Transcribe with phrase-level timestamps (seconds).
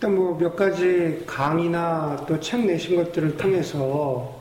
[0.00, 4.40] 일단 뭐 몇 가지 강의나 또 책 내신 것들을 통해서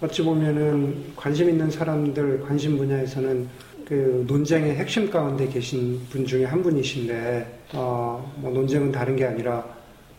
[0.00, 3.46] 어찌 보면은 관심 있는 사람들 관심 분야에서는
[3.84, 9.62] 그 논쟁의 핵심 가운데 계신 분 중에 한 분이신데 어, 뭐 논쟁은 다른 게 아니라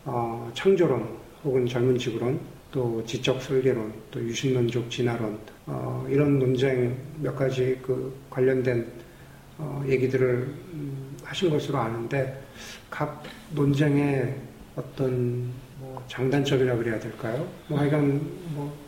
[0.06, 2.40] 어, 창조론 혹은 젊은 지구론
[2.72, 8.86] 또 지적 설계론 또 유신론적 진화론 어, 이런 논쟁 몇 가지 그 관련된
[9.58, 10.28] 어, 얘기들을
[10.74, 12.40] 음, 하신 것으로 아는데
[12.92, 13.24] 각
[13.56, 14.45] 논쟁의
[14.76, 17.48] 어떤 뭐 장단점이라 그래야 될까요?
[17.68, 18.22] 뭐 하여간
[18.54, 18.86] 뭐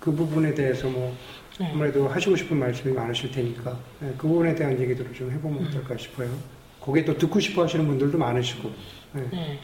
[0.00, 1.14] 그 부분에 대해서 뭐
[1.58, 1.70] 네.
[1.72, 5.66] 아무래도 하시고 싶은 말씀이 많으실 테니까 네, 그 부분에 대한 얘기들을 좀 해보면 음.
[5.68, 6.30] 어떨까 싶어요.
[6.80, 8.70] 거기에 또 듣고 싶어 하시는 분들도 많으시고.
[9.12, 9.22] 네.
[9.30, 9.58] 네.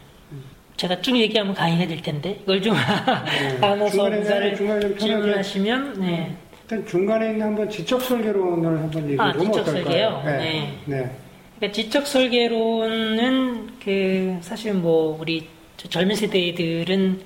[0.77, 3.56] 제가 쭉 얘기하면 강의해야 될 텐데 이걸 좀 네.
[3.59, 4.54] 나눠서 문자를
[4.98, 6.37] 질문하시면 네.
[6.62, 10.23] 일단 중간에 있는 한번 지적 설계론을 한번 얘기해 아, 보면 지적 설계요.
[10.26, 10.78] 네.
[10.84, 11.16] 네.
[11.59, 11.70] 네.
[11.70, 15.48] 그러니까 지적 설계론은 그 사실 뭐 우리
[15.79, 17.20] 젊은 세대들은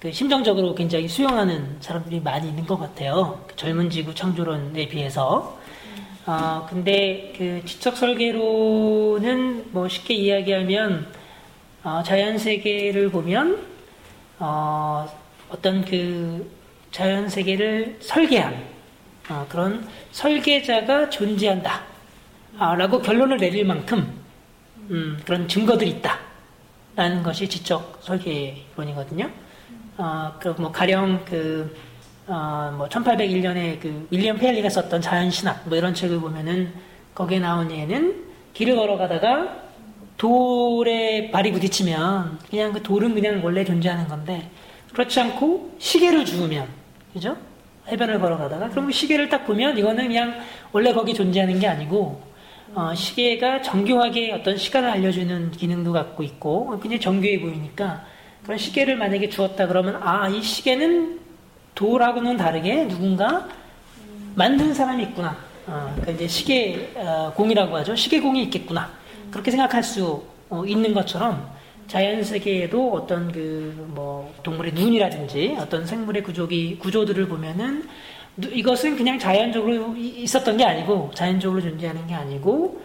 [0.00, 3.44] 그 심정적으로 굉장히 수용하는 사람들이 많이 있는 것 같아요.
[3.46, 5.56] 그 젊은 지구 창조론에 비해서.
[6.26, 11.06] 어, 근데 그 지적 설계로는 뭐 쉽게 이야기하면
[11.84, 13.64] 어, 자연 세계를 보면
[14.40, 15.08] 어,
[15.48, 16.50] 어떤 그
[16.90, 18.64] 자연 세계를 설계한
[19.30, 21.95] 어, 그런 설계자가 존재한다.
[22.58, 24.12] 아, 라고 결론을 내릴 만큼
[24.90, 26.18] 음, 그런 증거들이 있다.
[26.94, 29.30] 라는 것이 지적 설계론이거든요.
[29.98, 31.76] 어, 그 뭐 가령 그,
[32.26, 36.72] 어, 뭐 1801년에 그 윌리엄 페일리가 썼던 자연신학 뭐 이런 책을 보면은
[37.14, 39.64] 거기에 나온 예는 길을 걸어가다가
[40.16, 44.50] 돌에 발이 부딪히면 그냥 그 돌은 그냥 원래 존재하는 건데
[44.94, 46.66] 그렇지 않고 시계를 주우면
[47.12, 47.36] 그죠?
[47.88, 50.40] 해변을 걸어가다가 그러면 시계를 딱 보면 이거는 그냥
[50.72, 52.22] 원래 거기 존재하는 게 아니고
[52.76, 58.04] 어, 시계가 정교하게 어떤 시간을 알려주는 기능도 갖고 있고 굉장히 정교해 보이니까
[58.42, 61.18] 그런 시계를 만약에 주었다 그러면 아, 이 시계는
[61.74, 63.48] 도라고는 다르게 누군가
[64.34, 65.38] 만든 사람이 있구나.
[65.66, 67.96] 어, 그러니까 이제 시계 어, 공이라고 하죠.
[67.96, 68.90] 시계 공이 있겠구나.
[69.30, 71.48] 그렇게 생각할 수 어, 있는 것처럼
[71.88, 77.88] 자연 세계에도 어떤 그 뭐 동물의 눈이라든지 어떤 생물의 구조기 구조들을 보면은
[78.38, 82.82] 이것은 그냥 자연적으로 있었던 게 아니고 자연적으로 존재하는 게 아니고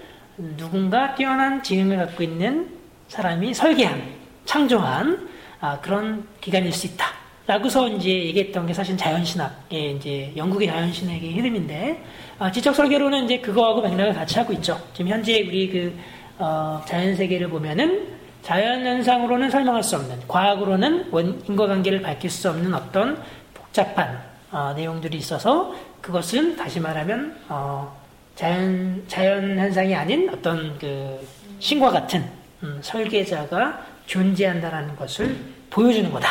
[0.58, 2.70] 누군가 뛰어난 지능을 갖고 있는
[3.10, 4.02] 사람이 설계한
[4.46, 5.30] 창조한
[5.60, 7.06] 아, 그런 기간일 수 있다.
[7.46, 12.04] 라고서 이제 얘기했던 게 사실 자연신학의 이제 영국의 자연신학의 흐름인데
[12.40, 14.80] 아, 지적 설계로는 이제 그거하고 맥락을 같이 하고 있죠.
[14.94, 15.94] 지금 현재 우리 그
[16.40, 18.08] 어, 자연 세계를 보면은
[18.42, 23.22] 자연 현상으로는 설명할 수 없는 과학으로는 원, 인과관계를 밝힐 수 없는 어떤
[23.54, 27.98] 복잡한 어, 내용들이 있어서 그것은 다시 말하면 어,
[28.36, 31.26] 자연 자연 현상이 아닌 어떤 그
[31.60, 32.26] 신과 같은
[32.64, 35.38] 음, 설계자가 존재한다라는 것을
[35.70, 36.28] 보여주는 거다.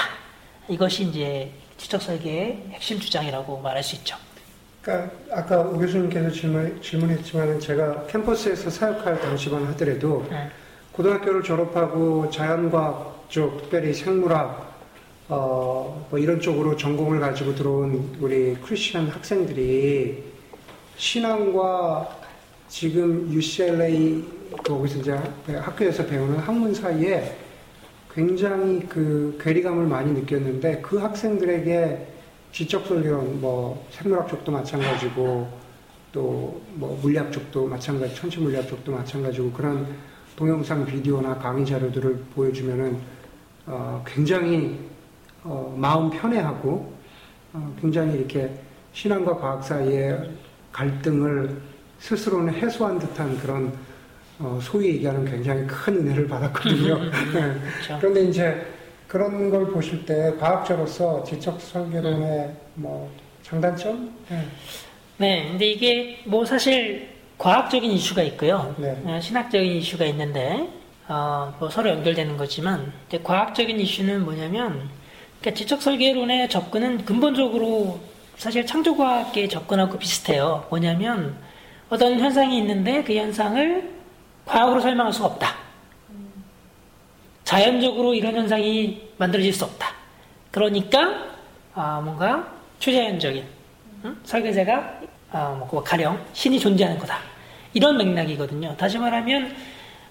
[0.69, 4.17] 이것이 이제 지적 설계의 핵심 주장이라고 말할 수 있죠.
[4.83, 10.49] 그러니까 아까 오 교수님께서 질문, 질문했지만 제가 캠퍼스에서 사역할 당시만 하더라도 네.
[10.93, 14.70] 고등학교를 졸업하고 자연과학 쪽, 특별히 생물학
[15.31, 20.25] 어, 뭐 이런 쪽으로 전공을 가지고 들어온 우리 크리스천 학생들이
[20.97, 22.19] 신앙과
[22.69, 24.25] 지금 UCLA
[24.65, 25.13] 거기서 이제
[25.47, 27.37] 학교에서 배우는 학문 사이에
[28.13, 32.09] 굉장히 그 괴리감을 많이 느꼈는데 그 학생들에게
[32.51, 35.49] 지적 설계론, 뭐 생물학 쪽도 마찬가지고
[36.13, 39.87] 또 뭐 물리학 쪽도 마찬가지, 천체 물리학 쪽도 마찬가지고 그런
[40.35, 42.99] 동영상 비디오나 강의 자료들을 보여주면은
[43.67, 44.79] 어, 굉장히
[45.45, 46.93] 어, 마음 편해하고
[47.53, 48.51] 어, 굉장히 이렇게
[48.93, 50.31] 신앙과 과학 사이의
[50.73, 51.61] 갈등을
[51.99, 53.73] 스스로는 해소한 듯한 그런
[54.39, 56.99] 어, 소위 얘기하는 굉장히 큰 은혜를 받았거든요.
[57.05, 57.11] 네.
[57.33, 57.99] 그렇죠.
[58.01, 58.67] 그런데 이제
[59.07, 63.11] 그런 걸 보실 때 과학자로서 지적 설계론의 뭐
[63.43, 64.15] 장단점?
[64.29, 64.47] 네.
[65.19, 68.75] 네, 근데 이게 뭐 사실 과학적인 이슈가 있고요.
[68.79, 68.97] 네.
[69.05, 70.69] 어, 신학적인 이슈가 있는데
[71.09, 72.93] 어, 뭐 서로 연결되는 거지만
[73.23, 74.89] 과학적인 이슈는 뭐냐면
[75.41, 77.99] 그러니까 지적 설계론의 접근은 근본적으로
[78.37, 80.67] 사실 창조과학계 접근하고 비슷해요.
[80.69, 81.37] 뭐냐면
[81.89, 83.91] 어떤 현상이 있는데 그 현상을
[84.45, 85.57] 과학으로 설명할 수가 없다.
[87.45, 89.93] 자연적으로 이런 현상이 만들어질 수 없다.
[90.51, 91.25] 그러니까
[91.75, 92.47] 아, 뭔가
[92.79, 93.45] 초자연적인
[94.05, 94.17] 응?
[94.25, 95.01] 설계자가
[95.33, 97.19] 아, 뭐그 가령 신이 존재하는 거다.
[97.73, 98.77] 이런 맥락이거든요.
[98.77, 99.55] 다시 말하면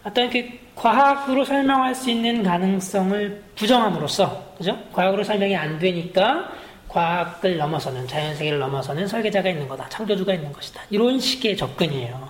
[0.03, 4.77] 어떤 그 과학으로 설명할 수 있는 가능성을 부정함으로써 그죠?
[4.93, 6.51] 과학으로 설명이 안 되니까
[6.87, 9.87] 과학을 넘어서는 자연 세계를 넘어서는 설계자가 있는 거다.
[9.89, 10.81] 창조주가 있는 것이다.
[10.89, 12.29] 이런 식의 접근이에요.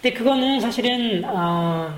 [0.00, 1.94] 근데 그거는 사실은 어,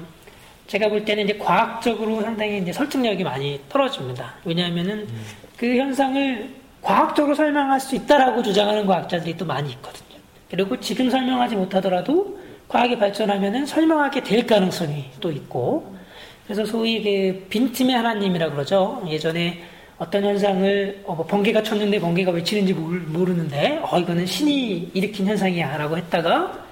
[0.69, 4.35] 제가 볼 때는 이제 과학적으로 상당히 이제 설득력이 많이 떨어집니다.
[4.45, 5.27] 왜냐하면은 음.
[5.57, 10.21] 그 현상을 과학적으로 설명할 수 있다라고 주장하는 과학자들이 또 많이 있거든요.
[10.51, 15.97] 그리고 지금 설명하지 못하더라도 과학이 발전하면은 설명하게 될 가능성이 또 있고,
[16.44, 19.03] 그래서 소위 그 빈틈의 하나님이라 고 그러죠.
[19.09, 19.62] 예전에
[19.99, 25.26] 어떤 현상을 어, 뭐 번개가 쳤는데 번개가 왜 치는지 모르, 는데 어 이거는 신이 일으킨
[25.26, 26.67] 현상이야라고 했다가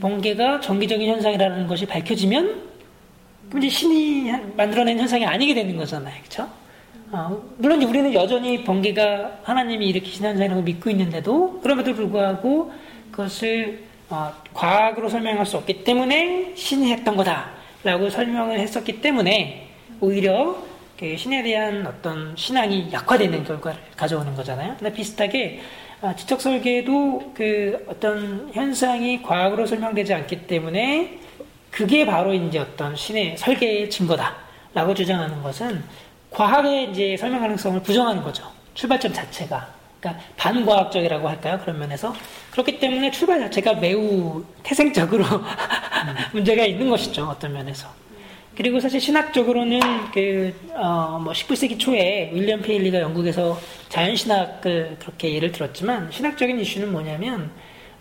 [0.00, 2.68] 번개가 정기적인 현상이라는 것이 밝혀지면
[3.56, 6.48] 이제 신이 만들어낸 현상이 아니게 되는 거잖아요, 그렇죠?
[7.10, 12.72] 어, 물론 우리는 여전히 번개가 하나님이 일으키신 현상이라고 믿고 있는데도 그럼에도 불구하고
[13.10, 19.68] 그것을 어, 과학으로 설명할 수 없기 때문에 신이 했던 거다라고 설명을 했었기 때문에
[20.00, 20.56] 오히려
[20.98, 24.76] 그 신에 대한 어떤 신앙이 약화되는 결과를 가져오는 거잖아요.
[24.78, 25.60] 근데 비슷하게
[26.00, 31.18] 아, 지적 설계도 그 어떤 현상이 과학으로 설명되지 않기 때문에
[31.70, 35.82] 그게 바로 이제 어떤 신의 설계의 증거다라고 주장하는 것은
[36.30, 38.44] 과학의 이제 설명 가능성을 부정하는 거죠.
[38.74, 39.77] 출발점 자체가.
[40.00, 41.58] 그러니까 반과학적이라고 할까요?
[41.62, 42.14] 그런 면에서.
[42.50, 45.24] 그렇기 때문에 출발 자체가 매우 태생적으로
[46.32, 47.24] 문제가 있는 것이죠.
[47.24, 47.88] 어떤 면에서.
[48.56, 49.80] 그리고 사실 신학적으로는
[50.12, 53.58] 그, 어, 뭐 19세기 초에 윌리엄 페일리가 영국에서
[53.88, 57.52] 자연신학을 그렇게 예를 들었지만 신학적인 이슈는 뭐냐면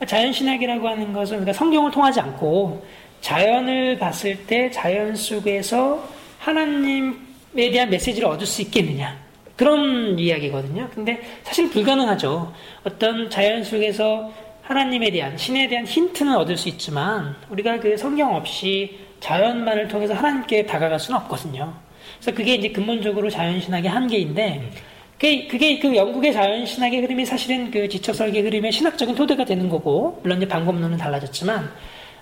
[0.06, 2.84] 자연신학이라고 하는 것은 그러니까 성경을 통하지 않고
[3.22, 6.08] 자연을 봤을 때 자연 속에서
[6.40, 9.27] 하나님에 대한 메시지를 얻을 수 있겠느냐.
[9.58, 10.88] 그런 이야기거든요.
[10.94, 12.54] 근데 사실 불가능하죠.
[12.86, 14.32] 어떤 자연 속에서
[14.62, 20.66] 하나님에 대한, 신에 대한 힌트는 얻을 수 있지만, 우리가 그 성경 없이 자연만을 통해서 하나님께
[20.66, 21.74] 다가갈 수는 없거든요.
[22.20, 24.72] 그래서 그게 이제 근본적으로 자연신학의 한계인데,
[25.14, 30.38] 그게, 그게 그 영국의 자연신학의 흐름이 사실은 그 지적설계 흐름의 신학적인 토대가 되는 거고, 물론
[30.38, 31.72] 이제 방법론은 달라졌지만,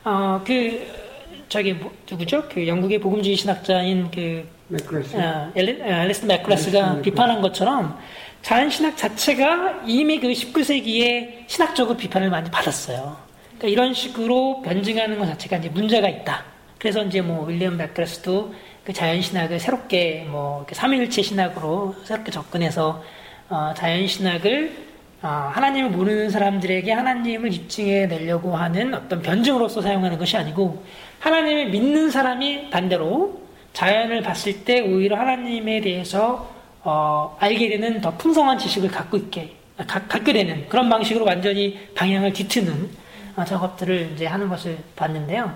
[0.05, 1.04] 어, 그,
[1.49, 2.47] 저기, 뭐, 누구죠?
[2.49, 5.15] 그 영국의 복음주의 신학자인 그, 맥그래스.
[5.15, 7.97] 어, 앨리스터 맥그래스가 비판한 것처럼,
[8.41, 13.17] 자연 신학 자체가 이미 그 19세기에 신학적으로 비판을 많이 받았어요.
[13.57, 16.43] 그러니까 이런 식으로 변증하는 것 자체가 이제 문제가 있다.
[16.77, 18.53] 그래서 이제 뭐 윌리엄 맥크레스도
[18.83, 23.03] 그 자연 신학을 새롭게 뭐 삼위일체 신학으로 새롭게 접근해서
[23.49, 24.84] 어, 자연 신학을 어,
[25.25, 30.83] 하나님을 모르는 사람들에게 하나님을 입증해 내려고 하는 어떤 변증으로서 사용하는 것이 아니고
[31.19, 33.41] 하나님을 믿는 사람이 반대로
[33.73, 36.49] 자연을 봤을 때 오히려 하나님에 대해서
[36.83, 42.31] 어, 알게 되는 더 풍성한 지식을 갖고 있게 가, 갖게 되는 그런 방식으로 완전히 방향을
[42.33, 42.89] 뒤트는
[43.35, 45.53] 어, 작업들을 이제 하는 것을 봤는데요.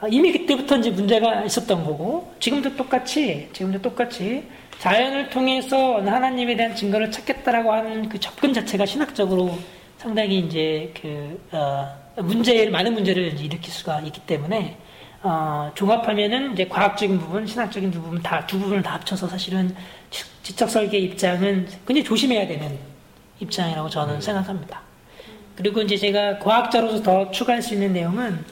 [0.00, 4.44] 아, 이미 그때부터 이제 문제가 있었던 거고 지금도 똑같이 지금도 똑같이
[4.82, 9.56] 자연을 통해서 하나님에 대한 증거를 찾겠다라고 하는 그 접근 자체가 신학적으로
[9.96, 11.86] 상당히 이제 그 어,
[12.16, 14.76] 문제 많은 문제를 일으킬 수가 있기 때문에
[15.22, 19.72] 어, 종합하면은 이제 과학적인 부분, 신학적인 부분 다 두 부분을 다 합쳐서 사실은
[20.42, 22.76] 지적 설계 입장은 굉장히 조심해야 되는
[23.38, 24.20] 입장이라고 저는 음.
[24.20, 24.80] 생각합니다.
[25.54, 28.44] 그리고 이제 제가 과학자로서 더 추가할 수 있는 내용은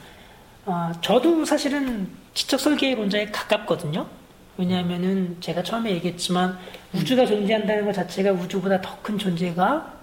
[0.65, 4.20] 어, 저도 사실은 지적 설계론자에 가깝거든요.
[4.61, 6.55] 왜냐하면은 제가 처음에 얘기했지만
[6.93, 9.93] 우주가 존재한다는 것 자체가 우주보다 더 큰 존재가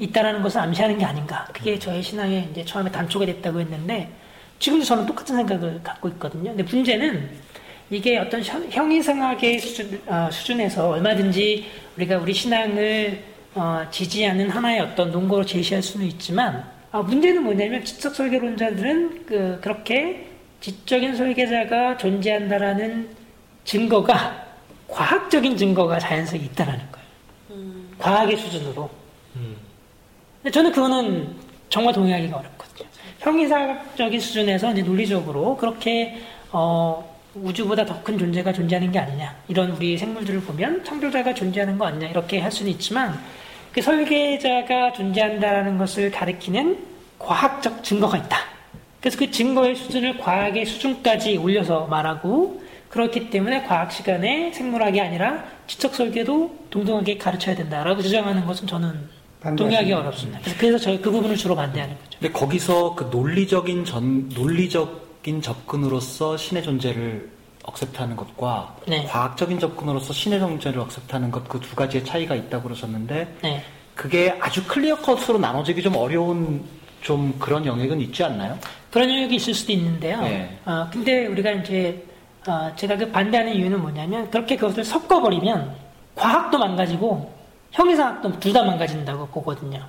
[0.00, 1.46] 있다라는 것을 암시하는 게 아닌가.
[1.52, 4.10] 그게 저의 신앙에 이제 처음에 단초가 됐다고 했는데
[4.58, 6.50] 지금도 저는 똑같은 생각을 갖고 있거든요.
[6.50, 7.30] 근데 문제는
[7.90, 11.64] 이게 어떤 형이상학의 수준, 어, 수준에서 얼마든지
[11.96, 13.22] 우리가 우리 신앙을
[13.54, 20.26] 어, 지지하는 하나의 어떤 논거로 제시할 수는 있지만 아, 문제는 뭐냐면 지적 설계론자들은 그, 그렇게
[20.60, 23.17] 지적인 설계자가 존재한다라는
[23.68, 24.46] 증거가
[24.88, 27.06] 과학적인 증거가 자연스럽게 있다라는 거예요.
[27.50, 27.94] 음.
[27.98, 28.88] 과학의 수준으로.
[29.36, 29.56] 음.
[30.50, 31.36] 저는 그거는
[31.68, 32.88] 정말 동의하기가 어렵거든요.
[33.18, 36.18] 형이사적인 수준에서 이제 논리적으로 그렇게
[36.50, 39.36] 어, 우주보다 더 큰 존재가 존재하는 게 아니냐.
[39.48, 42.08] 이런 우리 생물들을 보면 창조자가 존재하는 거 아니냐.
[42.08, 43.22] 이렇게 할 수는 있지만
[43.70, 46.78] 그 설계자가 존재한다라는 것을 가리키는
[47.18, 48.38] 과학적 증거가 있다.
[48.98, 55.94] 그래서 그 증거의 수준을 과학의 수준까지 올려서 말하고 그렇기 때문에 과학 시간에 생물학이 아니라 지적
[55.94, 59.08] 설계도 동등하게 가르쳐야 된다라고 주장하는 것은 저는
[59.56, 60.40] 동의하기 어렵습니다.
[60.42, 62.18] 그래서, 그래서 저희 그 부분을 주로 반대하는 거죠.
[62.18, 67.30] 근데 거기서 그 논리적인 전 논리적인 접근으로서 신의 존재를
[67.64, 69.04] accept하는 것과 네.
[69.04, 73.62] 과학적인 접근으로서 신의 존재를 accept하는 것 그 두 가지의 차이가 있다고 그러셨는데 네.
[73.94, 76.64] 그게 아주 clear cut으로 나눠지기 좀 어려운
[77.02, 78.58] 좀 그런 영역은 있지 않나요?
[78.90, 80.20] 그런 영역이 있을 수도 있는데요.
[80.22, 80.58] 네.
[80.64, 82.02] 어, 근데 우리가 이제
[82.46, 85.74] 어, 제가 그 반대하는 이유는 뭐냐면 그렇게 그것을 섞어버리면
[86.14, 87.32] 과학도 망가지고
[87.72, 89.80] 형이상학도 둘 다 망가진다고 보거든요.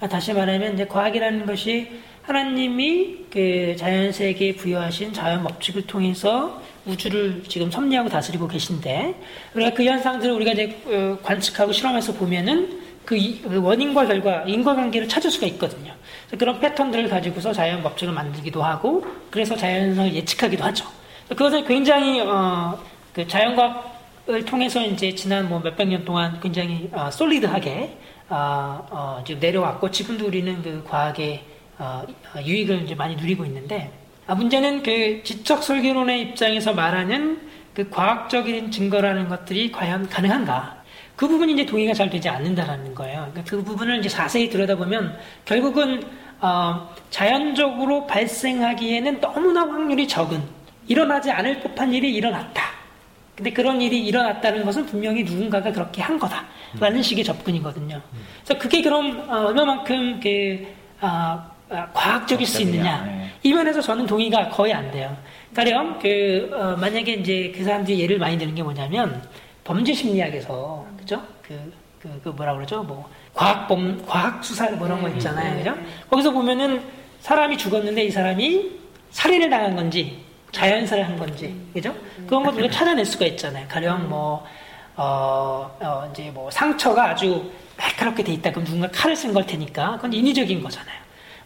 [0.00, 7.44] 아, 다시 말하면 이제 과학이라는 것이 하나님이 그 자연 세계에 부여하신 자연 법칙을 통해서 우주를
[7.48, 9.14] 지금 섭리하고 다스리고 계신데
[9.54, 15.30] 우리가 그 현상들을 우리가 이제 어, 관측하고 실험해서 보면은 그, 그 원인과 결과 인과관계를 찾을
[15.30, 15.92] 수가 있거든요.
[16.36, 20.95] 그런 패턴들을 가지고서 자연 법칙을 만들기도 하고 그래서 자연성을 예측하기도 하죠.
[21.28, 22.78] 그것을 굉장히 어,
[23.12, 29.40] 그 자연과학을 통해서 이제 지난 뭐 몇백 년 동안 굉장히 어, 솔리드하게 어, 어, 지금
[29.40, 31.42] 내려왔고 지금도 우리는 그 과학의
[31.78, 32.04] 어,
[32.44, 33.90] 유익을 이제 많이 누리고 있는데
[34.26, 37.40] 아, 문제는 그 지적 설계론의 입장에서 말하는
[37.74, 40.82] 그 과학적인 증거라는 것들이 과연 가능한가?
[41.14, 43.28] 그 부분이 이제 동의가 잘 되지 않는다라는 거예요.
[43.30, 46.02] 그러니까 그 부분을 이제 자세히 들여다보면 결국은
[46.40, 50.55] 어, 자연적으로 발생하기에는 너무나 확률이 적은
[50.88, 52.62] 일어나지 않을 법한 일이 일어났다.
[53.36, 57.02] 근데 그런 일이 일어났다는 것은 분명히 누군가가 그렇게 한 거다라는 음.
[57.02, 58.00] 식의 접근이거든요.
[58.44, 60.66] 그래서 그게 그럼 어, 얼마만큼 그
[61.02, 63.30] 어, 어, 과학적일 수 있느냐 네.
[63.42, 65.14] 이 면에서 저는 동의가 거의 안 돼요.
[65.54, 69.22] 가령 그 어, 만약에 이제 그 사람들이 예를 많이 드는 게 뭐냐면
[69.64, 71.22] 범죄 심리학에서 그죠?
[71.42, 72.82] 그, 그, 그 뭐라 그러죠?
[72.82, 75.76] 뭐 과학 범 과학 수사 뭐 이런 거 있잖아요, 그죠?
[76.08, 76.82] 거기서 보면은
[77.20, 78.70] 사람이 죽었는데 이 사람이
[79.10, 80.24] 살인을 당한 건지
[80.56, 81.94] 자연사를 한 건지, 그죠?
[82.26, 83.68] 그런 것도 우리가 찾아낼 수가 있잖아요.
[83.68, 84.42] 가령 뭐
[84.96, 88.50] 어, 어 이제 뭐 상처가 아주 날카롭게 돼 있다.
[88.52, 90.96] 그럼 누군가 칼을 쓴 걸 테니까 그건 인위적인 거잖아요.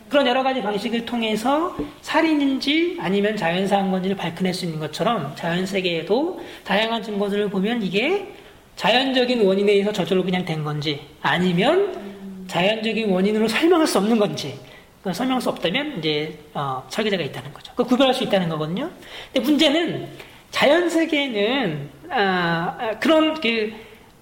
[0.09, 6.41] 그런 여러 가지 방식을 통해서 살인인지 아니면 자연사한 건지를 밝혀낼 수 있는 것처럼 자연 세계에도
[6.63, 8.33] 다양한 증거들을 보면 이게
[8.77, 14.57] 자연적인 원인에 의해서 저절로 그냥 된 건지 아니면 자연적인 원인으로 설명할 수 없는 건지
[15.03, 17.73] 그 설명할 수 없다면 이제 어, 설계자가 있다는 거죠.
[17.75, 18.91] 그 구별할 수 있다는 거거든요.
[19.33, 20.09] 근데 문제는
[20.51, 23.73] 자연 세계는 아, 아, 그런 그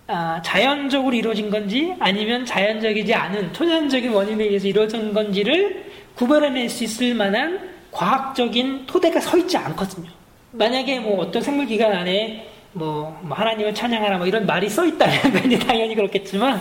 [0.07, 7.15] 아, 자연적으로 이루어진 건지 아니면 자연적이지 않은 초자연적인 원인에 의해서 이루어진 건지를 구별해낼 수 있을
[7.15, 10.11] 만한 과학적인 토대가 서 있지 않거든요.
[10.53, 15.95] 만약에 뭐 어떤 생물기관 안에 뭐, 뭐 하나님을 찬양하라 뭐 이런 말이 써 있다면 당연히
[15.95, 16.61] 그렇겠지만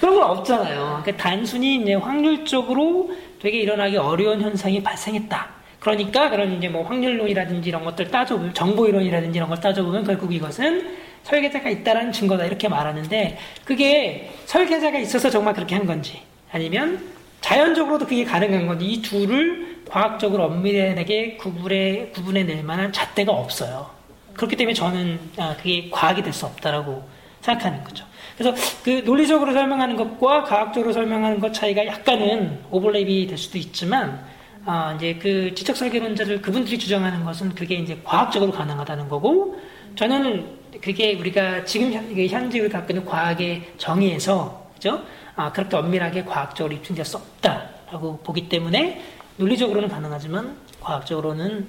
[0.00, 1.00] 그런 건 없잖아요.
[1.02, 3.10] 그러니까 단순히 이제 확률적으로
[3.40, 5.48] 되게 일어나기 어려운 현상이 발생했다.
[5.78, 11.70] 그러니까 그런 이제 뭐 확률론이라든지 이런 것들 따져보면 정보이론이라든지 이런 걸 따져보면 결국 이것은 설계자가
[11.70, 17.00] 있다라는 증거다 이렇게 말하는데 그게 설계자가 있어서 정말 그렇게 한 건지 아니면
[17.40, 23.88] 자연적으로도 그게 가능한 건지 이 둘을 과학적으로 엄밀하게 구분해 구분해 낼 만한 잣대가 없어요.
[24.34, 27.02] 그렇기 때문에 저는 아, 그게 과학이 될 수 없다라고
[27.40, 28.04] 생각하는 거죠.
[28.36, 28.54] 그래서
[28.84, 34.24] 그 논리적으로 설명하는 것과 과학적으로 설명하는 것 차이가 약간은 오버랩이 될 수도 있지만
[34.64, 39.58] 아, 이제 그 지적 설계론자들 그분들이 주장하는 것은 그게 이제 과학적으로 가능하다는 거고
[39.96, 45.02] 저는 그게 우리가 지금 현재로 갖고 있는 과학의 정의에서 그죠?
[45.34, 49.02] 아, 그렇게 엄밀하게 과학적으로 입증될 수 없다라고 보기 때문에
[49.36, 51.66] 논리적으로는 가능하지만 과학적으로는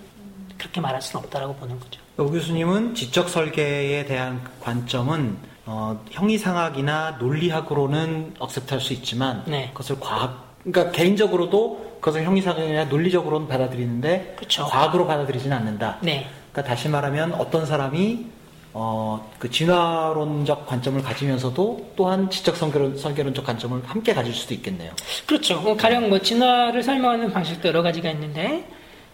[0.58, 2.02] 그렇게 말할 수는 없다라고 보는 거죠.
[2.18, 5.38] 오 교수님은 지적 설계에 대한 관점은
[5.72, 9.70] 어, 형이상학이나 논리학으로는 억셉트할 수 있지만 네.
[9.72, 14.66] 그것을 과학 그러니까 개인적으로도 그것을 형이상학이나 논리적으로는 받아들이는데 그쵸.
[14.66, 16.00] 과학으로 받아들이지는 않는다.
[16.02, 16.28] 네.
[16.52, 18.26] 그러니까 다시 말하면 어떤 사람이
[18.74, 24.92] 어, 그 진화론적 관점을 가지면서도 또한 지적 설계론, 설계론적 관점을 함께 가질 수도 있겠네요.
[25.28, 25.62] 그렇죠.
[25.62, 28.68] 뭐 가령 뭐 진화를 설명하는 방식도 여러 가지가 있는데,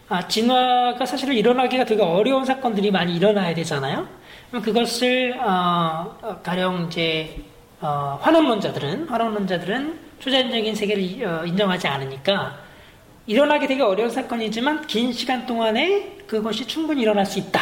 [0.09, 4.07] 아, 진화가 사실은 일어나기가 되게 어려운 사건들이 많이 일어나야 되잖아요.
[4.62, 7.38] 그것을, 어, 어 가령 이제,
[7.81, 12.57] 어, 환원론자들은, 환원론자들은 초자연적인 세계를 어, 인정하지 않으니까,
[13.27, 17.59] 일어나기 되게 어려운 사건이지만 긴 시간 동안에 그것이 충분히 일어날 수 있다.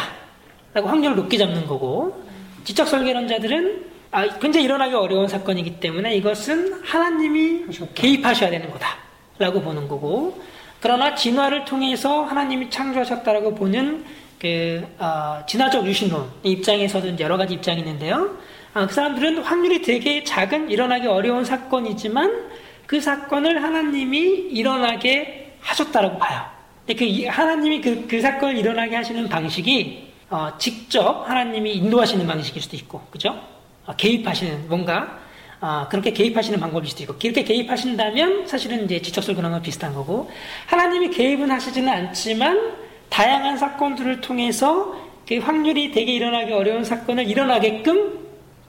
[0.74, 2.24] 라고 확률을 높게 잡는 거고
[2.64, 7.92] 지적 설계론자들은 아, 굉장히 일어나기 어려운 사건이기 때문에 이것은 하나님이 하셨다.
[7.94, 10.40] 개입하셔야 되는 거다라고 보는 거고
[10.80, 14.04] 그러나 진화를 통해서 하나님이 창조하셨다라고 보는
[14.38, 18.36] 그 어, 진화적 유신론 입장에서도 여러 가지 입장이 있는데요.
[18.74, 22.50] 어, 그 사람들은 확률이 되게 작은 일어나기 어려운 사건이지만
[22.86, 24.18] 그 사건을 하나님이
[24.50, 26.42] 일어나게 하셨다라고 봐요.
[26.86, 32.76] 근데 그 하나님이 그, 그 사건을 일어나게 하시는 방식이 어, 직접 하나님이 인도하시는 방식일 수도
[32.76, 33.40] 있고, 그죠?
[33.86, 35.20] 어, 개입하시는 뭔가
[35.60, 40.30] 어, 그렇게 개입하시는 방법일 수도 있고, 이렇게 개입하신다면 사실은 이제 지적설 근황과 비슷한 거고,
[40.66, 44.94] 하나님이 개입은 하시지는 않지만 다양한 사건들을 통해서
[45.26, 48.18] 그 확률이 되게 일어나기 어려운 사건을 일어나게끔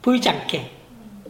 [0.02, 0.70] 보이지 않게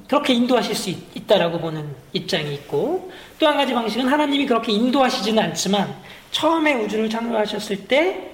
[0.06, 5.42] 그렇게 인도하실 수 있, 다라고 보는 입장이 있고 또 한 가지 방식은 하나님이 그렇게 인도하시지는
[5.42, 5.92] 않지만
[6.30, 8.30] 처음에 우주를 창조하셨을 때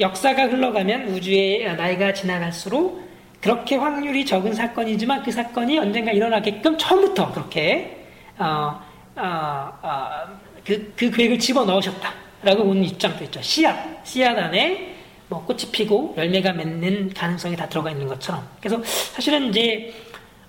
[0.00, 3.04] 역사가 흘러가면 우주의 나이가 지나갈수록
[3.40, 8.04] 그렇게 확률이 적은 사건이지만 그 사건이 언젠가 일어나게끔 처음부터 그렇게
[8.38, 8.80] 어,
[9.14, 10.24] 아, 아,
[10.64, 13.40] 그, 그 계획을 집어 넣으셨다 라고 보는 입장도 있죠.
[13.42, 14.94] 씨앗, 씨앗 안에
[15.28, 18.46] 뭐 꽃이 피고 열매가 맺는 가능성이 다 들어가 있는 것처럼.
[18.60, 19.94] 그래서 사실은 이제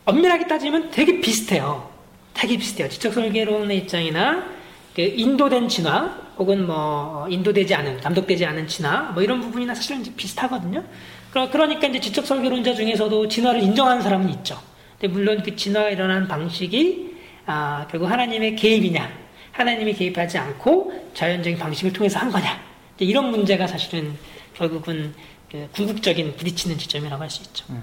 [0.03, 1.89] 엄밀하게 따지면 되게 비슷해요.
[2.33, 2.89] 되게 비슷해요.
[2.89, 4.45] 지적 설계론의 입장이나
[4.95, 10.11] 그 인도된 진화 혹은 뭐 인도되지 않은 감독되지 않은 진화 뭐 이런 부분이나 사실은 이제
[10.15, 10.83] 비슷하거든요.
[11.31, 14.57] 그러니까 이제 지적 설계론자 중에서도 진화를 인정하는 사람은 있죠.
[14.99, 19.09] 근데 물론 그 진화가 일어난 방식이 아, 결국 하나님의 개입이냐,
[19.55, 22.59] 하나님이 개입하지 않고 자연적인 방식을 통해서 한 거냐,
[22.99, 24.13] 이런 문제가 사실은
[24.53, 25.13] 결국은
[25.49, 27.65] 그 궁극적인 부딪히는 지점이라고 할 수 있죠.
[27.69, 27.81] 음.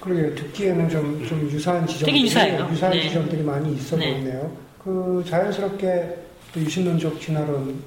[0.00, 0.34] 그러게요.
[0.34, 2.68] 듣기에는 좀, 좀 유사한 지점들이, 유사해요.
[2.72, 3.02] 유사한 네.
[3.08, 4.12] 지점들이 많이 있어 네.
[4.14, 4.56] 보이네요.
[4.82, 6.16] 그 자연스럽게
[6.52, 7.80] 또 유신론적 진화론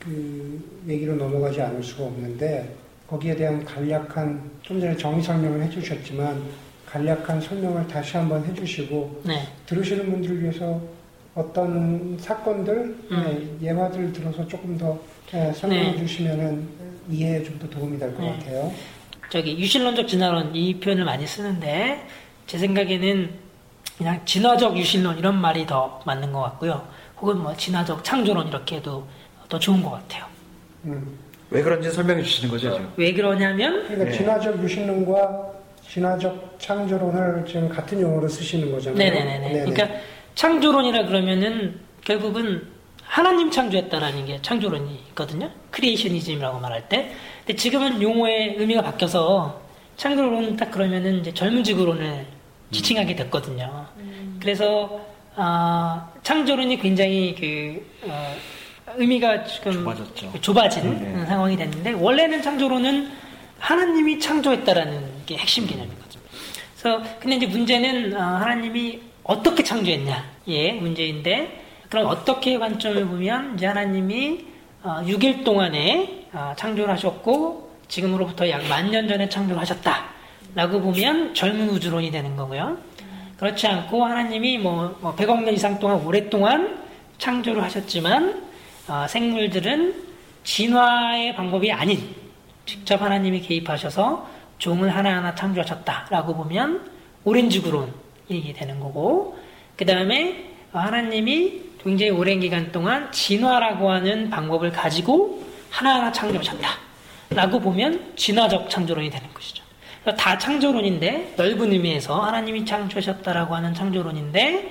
[0.00, 2.74] 그 얘기로 넘어가지 않을 수가 없는데
[3.06, 6.42] 거기에 대한 간략한 좀 전에 정의 설명을 해주셨지만
[6.86, 9.48] 간략한 설명을 다시 한번 해주시고 네.
[9.66, 10.80] 들으시는 분들을 위해서
[11.34, 12.72] 어떤 사건들
[13.10, 13.58] 음.
[13.60, 14.98] 네, 예화들 들어서 조금 더
[15.32, 15.98] 네, 설명해 네.
[15.98, 16.68] 주시면은
[17.10, 18.38] 이해에 좀 더 도움이 될것 네.
[18.38, 18.72] 같아요.
[19.30, 22.06] 저기 유신론적 진화론 이 표현을 많이 쓰는데
[22.46, 23.30] 제 생각에는
[23.98, 26.86] 그냥 진화적 유신론 이런 말이 더 맞는 것 같고요.
[27.20, 29.06] 혹은 뭐 진화적 창조론 이렇게 해도
[29.48, 30.24] 더 좋은 것 같아요.
[30.84, 31.18] 음.
[31.50, 32.90] 왜 그런지 설명해 주시는 거죠, 지금?
[32.96, 34.10] 왜 그러냐면 그러니까 네.
[34.12, 35.52] 진화적 유신론과
[35.88, 38.98] 진화적 창조론을 지금 같은 용어로 쓰시는 거잖아요.
[38.98, 39.38] 네네네.
[39.38, 39.70] 네네.
[39.72, 39.98] 그러니까
[40.34, 42.66] 창조론이라 그러면은 결국은
[43.02, 45.50] 하나님 창조했다라는 게 창조론이 있거든요.
[45.70, 47.12] creationism이라고 말할 때.
[47.46, 49.62] 근데 지금은 용어의 의미가 바뀌어서
[49.96, 52.26] 창조론 딱 그러면은 이제 젊은 지구론을
[52.72, 53.86] 지칭하게 됐거든요.
[53.98, 54.38] 음.
[54.42, 55.00] 그래서
[55.36, 58.34] 어, 창조론이 굉장히 그 어,
[58.96, 60.32] 의미가 지금 좁아졌죠.
[60.40, 61.26] 좁아진 네.
[61.26, 63.10] 상황이 됐는데 원래는 창조론은
[63.58, 66.22] 하나님이 창조했다라는 게 핵심 개념이거든요.
[66.78, 73.66] 그래서 근데 이제 문제는 어, 하나님이 어떻게 창조했냐, 예 문제인데 그럼 어떻게 관점을 보면 이제
[73.66, 74.46] 하나님이
[74.82, 81.68] 6일 어, 동안에 어, 창조를 하셨고 지금으로부터 약 만 년 전에 창조를 하셨다라고 보면 젊은
[81.70, 82.76] 우주론이 되는 거고요.
[83.38, 86.78] 그렇지 않고 하나님이 뭐 100억 뭐년 이상 동안 오랫동안
[87.18, 88.42] 창조를 하셨지만
[88.88, 90.04] 어, 생물들은
[90.44, 92.14] 진화의 방법이 아닌
[92.66, 96.90] 직접 하나님이 개입하셔서 종을 하나하나 창조하셨다라고 보면
[97.24, 97.92] 오렌지 구론
[98.28, 99.38] 이 되는 거고
[99.76, 106.68] 그 다음에 하나님이 굉장히 오랜 기간 동안 진화라고 하는 방법을 가지고 하나하나 창조하셨다.
[107.30, 109.62] 라고 보면 진화적 창조론이 되는 것이죠.
[110.16, 114.70] 다 창조론인데, 넓은 의미에서 하나님이 창조하셨다라고 하는 창조론인데,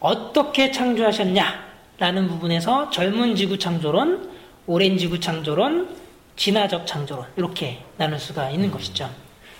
[0.00, 1.68] 어떻게 창조하셨냐?
[1.98, 4.30] 라는 부분에서 젊은 지구 창조론,
[4.66, 5.96] 오랜 지구 창조론,
[6.36, 9.10] 진화적 창조론, 이렇게 나눌 수가 있는 것이죠.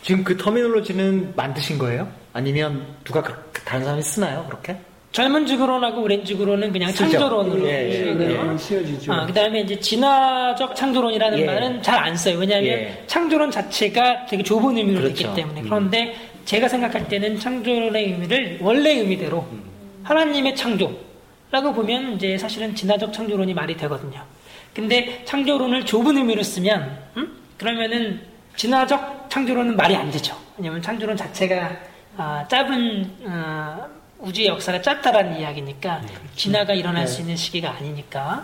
[0.02, 2.08] 지금 그 터미놀로지는 만드신 거예요?
[2.38, 4.44] 아니면 누가 그, 다른 사람이 쓰나요?
[4.48, 4.76] 그렇게?
[5.10, 7.10] 젊은 지구론하고 오랜 지구론은 그냥 쓰죠.
[7.10, 8.30] 창조론으로 예, 쓰고요.
[8.30, 11.44] 예, 아, 그다음에 이제 진화적 창조론이라는 예.
[11.44, 12.38] 말은 잘 안 써요.
[12.38, 13.02] 왜냐하면 예.
[13.08, 15.22] 창조론 자체가 되게 좁은 의미로 그렇죠.
[15.24, 15.62] 있기 때문에.
[15.62, 19.64] 그런데 제가 생각할 때는 창조론의 의미를 원래 의미대로 음.
[20.04, 24.22] 하나님의 창조라고 보면 이제 사실은 진화적 창조론이 말이 되거든요.
[24.72, 27.32] 근데 창조론을 좁은 의미로 쓰면 음?
[27.56, 28.20] 그러면은
[28.54, 30.36] 진화적 창조론은 말이 안 되죠.
[30.56, 33.86] 왜냐하면 창조론 자체가 아, 짧은 아,
[34.18, 36.34] 우주의 역사가 짧다라는 이야기니까 네, 그렇죠.
[36.34, 37.06] 진화가 일어날 네.
[37.06, 38.42] 수 있는 시기가 아니니까.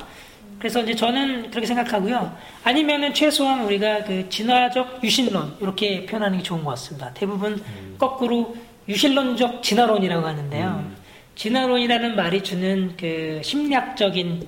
[0.61, 2.37] 그래서 이제 저는 그렇게 생각하고요.
[2.63, 7.13] 아니면은 최소한 우리가 그 진화적 유신론 이렇게 표현하는 게 좋은 것 같습니다.
[7.15, 7.97] 대부분 음.
[7.99, 8.57] 거꾸로
[8.89, 10.67] 유신론적 진화론이라고 하는데요.
[10.69, 10.97] 음.
[11.35, 14.47] 진화론이라는 말이 주는 그 심리학적인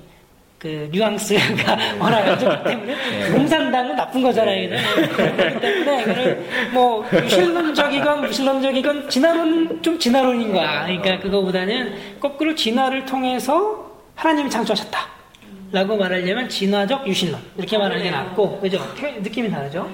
[0.66, 1.92] 그 뉘앙스가 네.
[2.00, 3.30] 워낙 안 좋기 때문에 네.
[3.30, 4.68] 공산당은 나쁜 거잖아요.
[4.68, 4.82] 네.
[5.14, 10.86] 그렇기 때문에 이거를 뭐 유실론적이건 무실론적이건 진화론 좀 진화론인 거야.
[10.86, 14.98] 그러니까 그거보다는 거꾸로 진화를 통해서 하나님이 창조하셨다.
[15.70, 18.80] 라고 말하려면 진화적 유신론 이렇게 말하는 게 낫고 그죠?
[19.20, 19.88] 느낌이 다르죠?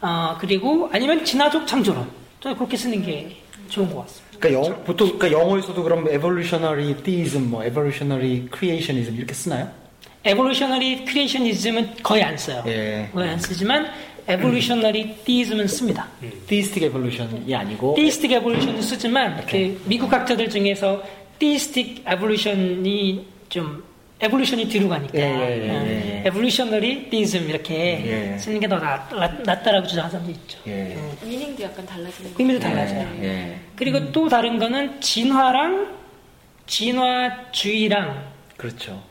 [0.00, 2.08] 어, 그리고 아니면 진화적 창조론
[2.40, 3.36] 저 그렇게 쓰는 게
[3.68, 4.38] 좋은 것 같습니다.
[4.38, 9.81] 그러니까 영, 보통 그러니까 영어에서도 그럼 evolutionary theism, 뭐 evolutionary creationism 이렇게 쓰나요?
[10.24, 12.62] evolutionary creationism은 거의 안 써요.
[12.66, 13.08] 예.
[13.12, 13.88] 거의 안 쓰지만
[14.28, 16.06] evolutionary theism은 씁니다.
[16.46, 21.02] theistic evolution이 아니고 theistic evolution도 쓰지만 그 미국 학자들 중에서
[21.40, 23.82] theistic evolution이 좀
[24.20, 30.30] evolution이 뒤로 가니까 예, 예, 예, evolutionary theism 이렇게 쓰는 게 더 낫다라고 주장하는 사람도
[30.30, 30.58] 있죠.
[30.68, 30.96] 예.
[31.24, 33.08] 미닝도 약간 달라지는 의미도 달라져요.
[33.74, 34.10] 그리고 음.
[34.12, 35.88] 또 다른 거는 진화랑
[36.68, 38.24] 진화주의랑
[38.56, 39.02] 그렇죠.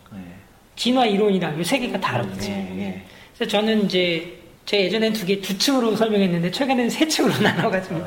[0.81, 2.53] 진화 이론이랑 이 세 개가 다르거든요.
[2.55, 3.01] 음, 예, 예.
[3.37, 8.03] 그래서 저는 이제 제 예전엔 두 개 두 층으로 설명했는데 최근에는 세 층으로 나눠가지고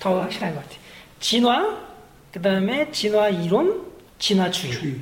[0.00, 0.78] 더 확실한 것 같아요.
[1.20, 1.78] 진화,
[2.32, 3.82] 그 다음에 진화 이론,
[4.18, 4.72] 진화주의.
[4.72, 4.94] 주의.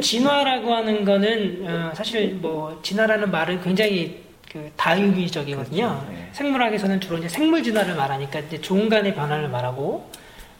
[0.00, 4.22] 진화라고 하는 거는 어, 사실 뭐 진화라는 말은 굉장히
[4.52, 5.82] 그 다유미적이거든요.
[6.00, 6.06] 그렇죠.
[6.12, 6.28] 네.
[6.32, 10.08] 생물학에서는 주로 이제 생물 진화를 말하니까 이제 종 간의 변화를 말하고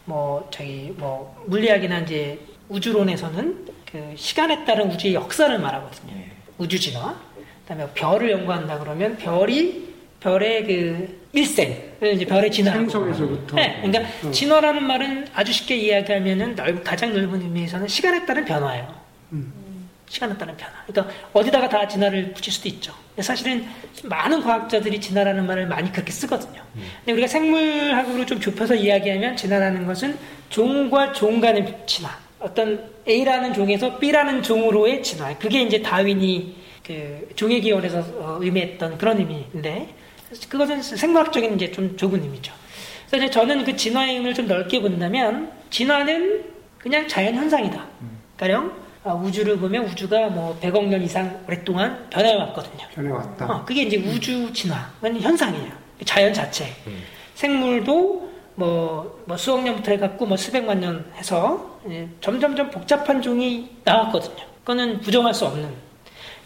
[0.05, 6.13] 뭐 저기 뭐 물리학이나 이제 우주론에서는 그 시간에 따른 우주의 역사를 말하거든요.
[6.15, 6.33] 네.
[6.59, 7.15] 우주 진화.
[7.63, 12.73] 그다음에 별을 연구한다 그러면 별이 별의 그 일생, 이제 별의 진화.
[12.73, 13.55] 생성에서부터.
[13.55, 14.31] 네, 그러니까 어.
[14.33, 19.01] 진화라는 말은 아주 쉽게 이야기하면은 넓, 가장 넓은 의미에서는 시간에 따른 변화예요.
[19.31, 19.89] 음.
[20.09, 20.73] 시간에 따른 변화.
[20.89, 22.93] 그러니까 어디다가 다 진화를 붙일 수도 있죠.
[23.11, 23.65] 근데 사실은
[24.03, 26.61] 많은 과학자들이 진화라는 말을 많이 그렇게 쓰거든요.
[26.75, 26.83] 음.
[26.99, 32.24] 근데 우리가 생물학으로 좀 좁혀서 이야기하면 진화라는 것은 종과 종 간의 진화.
[32.45, 35.37] 어떤 A라는 종에서 B라는 종으로의 진화.
[35.39, 36.55] 그게 이제 다윈이
[36.87, 39.95] 그 종의 기원에서 어, 의미했던 그런 의미인데
[40.51, 42.53] 그것은 생물학적인 이제 좀 좁은 의미죠.
[43.11, 46.45] 그래서 저는 그 진화의 의미를 좀 넓게 본다면 진화는
[46.79, 47.87] 그냥 자연 현상이다.
[48.37, 48.73] 가령
[49.05, 52.87] 아, 우주를 보면 우주가 뭐 100억 년 이상 오랫동안 변해왔거든요.
[52.95, 53.47] 변해왔다.
[53.47, 55.73] 어, 그게 이제 우주 진화는 현상이에요.
[56.05, 56.67] 자연 자체.
[56.87, 57.03] 음.
[57.35, 58.24] 생물도
[58.57, 61.79] 뭐, 뭐 수억 년부터 해갖고 뭐 수백만 년 해서
[62.21, 64.45] 점점점 복잡한 종이 나왔거든요.
[64.61, 65.69] 그거는 부정할 수 없는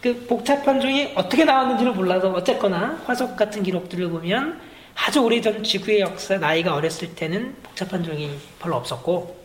[0.01, 4.59] 그 복잡한 종이 어떻게 나왔는지를 몰라도 어쨌거나 화석 같은 기록들을 보면
[4.95, 9.37] 아주 오래전 지구의 역사 나이가 어렸을 때는 복잡한 종이 별로 없었고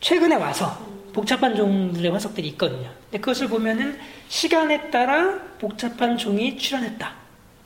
[0.00, 0.78] 최근에 와서
[1.12, 2.90] 복잡한 종들의 화석들이 있거든요.
[3.04, 7.17] 근데 그것을 보면은 시간에 따라 복잡한 종이 출현했다.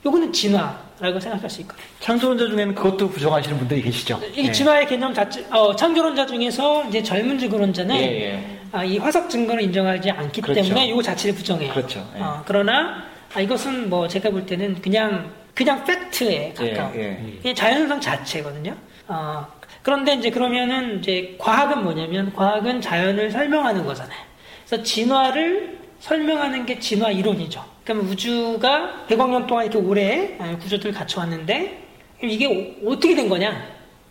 [0.05, 1.85] 요거는 진화라고 생각할 수 있거든요.
[1.99, 4.19] 창조론자 중에는 그것도 부정하시는 분들이 계시죠.
[4.35, 4.51] 이 네.
[4.51, 8.59] 진화의 개념 자체, 어, 창조론자 중에서 이제 젊은 지구론자는 예, 예.
[8.71, 10.61] 아, 이 화석 증거를 인정하지 않기 그렇죠.
[10.61, 11.73] 때문에 이거 자체를 부정해요.
[11.73, 12.05] 그렇죠.
[12.17, 12.21] 예.
[12.21, 17.55] 어, 그러나 아, 이것은 뭐 제가 볼 때는 그냥 그냥 팩트에 예, 가까운 예, 그냥
[17.55, 18.75] 자연성 자체거든요.
[19.07, 19.47] 어,
[19.83, 24.19] 그런데 이제 그러면은 이제 과학은 뭐냐면 과학은 자연을 설명하는 거잖아요.
[24.67, 27.72] 그래서 진화를 설명하는 게 진화 이론이죠.
[27.83, 31.83] 그러면 우주가 100억 년 동안 이렇게 오래 구조들을 갖춰왔는데
[32.23, 33.61] 이게 어떻게 된 거냐?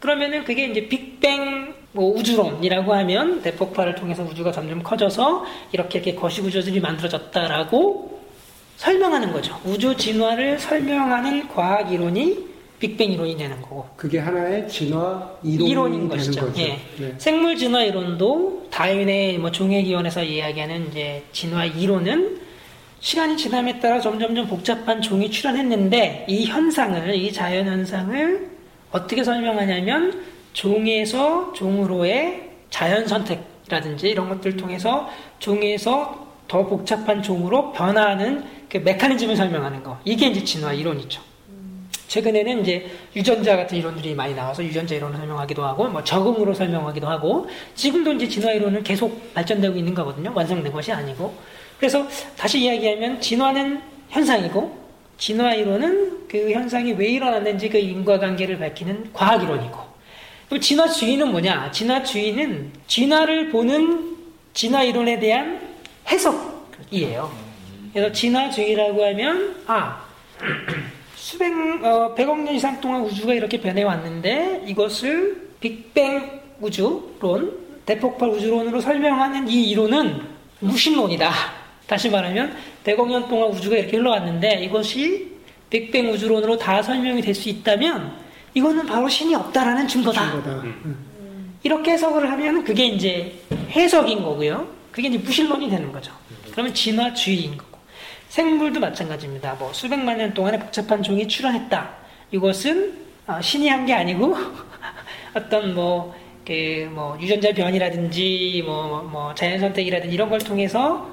[0.00, 6.40] 그러면은 그게 이제 빅뱅 뭐 우주론이라고 하면 대폭발을 통해서 우주가 점점 커져서 이렇게 이렇게 거시
[6.42, 8.20] 구조들이 만들어졌다라고
[8.76, 9.58] 설명하는 거죠.
[9.64, 13.86] 우주 진화를 설명하는 과학 이론이 빅뱅 이론이 되는 거고.
[13.96, 16.46] 그게 하나의 진화 이론이 인 것이죠.
[16.46, 16.60] 거죠.
[16.60, 16.80] 예.
[16.98, 17.14] 네.
[17.16, 22.41] 생물 진화 이론도 다윈의 뭐 종의 기원에서 이야기하는 이제 진화 이론은
[23.02, 28.48] 시간이 지남에 따라 점점점 복잡한 종이 출현했는데 이 현상을 이 자연 현상을
[28.92, 35.10] 어떻게 설명하냐면 종에서 종으로의 자연 선택이라든지 이런 것들을 통해서
[35.40, 39.98] 종에서 더 복잡한 종으로 변화하는 그 메커니즘을 설명하는 거.
[40.04, 41.20] 이게 이제 진화 이론이죠.
[42.06, 47.48] 최근에는 이제 유전자 같은 이론들이 많이 나와서 유전자 이론을 설명하기도 하고, 뭐 적응으로 설명하기도 하고,
[47.74, 50.30] 지금도 이제 진화 이론은 계속 발전되고 있는 거거든요.
[50.34, 51.34] 완성된 것이 아니고.
[51.82, 54.78] 그래서 다시 이야기하면 진화는 현상이고,
[55.18, 59.78] 진화 이론은 그 현상이 왜 일어났는지 그 인과관계를 밝히는 과학 이론이고
[60.48, 61.72] 또 진화주의는 뭐냐?
[61.72, 64.16] 진화주의는 진화를 보는
[64.54, 65.60] 진화 이론에 대한
[66.08, 67.32] 해석이에요.
[67.92, 70.04] 그래서 진화주의라고 하면 아
[71.16, 71.52] 수백
[71.84, 79.70] 어, 100억 년 이상 동안 우주가 이렇게 변해왔는데 이것을 빅뱅 우주론 대폭발 우주론으로 설명하는 이
[79.70, 80.22] 이론은
[80.60, 81.61] 무신론이다.
[81.86, 85.32] 다시 말하면 100억 년 동안 우주가 이렇게 흘러왔는데 이것이
[85.70, 88.12] 빅뱅 우주론으로 다 설명이 될 수 있다면
[88.54, 90.30] 이거는 바로 신이 없다라는 증거다.
[90.32, 90.50] 증거다.
[90.62, 91.56] 음.
[91.62, 93.40] 이렇게 해석을 하면 그게 이제
[93.70, 94.66] 해석인 거고요.
[94.90, 96.12] 그게 이제 무신론이 되는 거죠.
[96.50, 97.78] 그러면 진화주의인 거고.
[98.28, 99.54] 생물도 마찬가지입니다.
[99.58, 101.90] 뭐 수백만 년 동안에 복잡한 종이 출현했다.
[102.32, 104.36] 이것은 어, 신이 한 게 아니고
[105.34, 106.14] 어떤 뭐,
[106.46, 111.08] 그, 뭐, 유전자 변이라든지, 뭐, 뭐, 자연 선택이라든지 이런 걸 통해서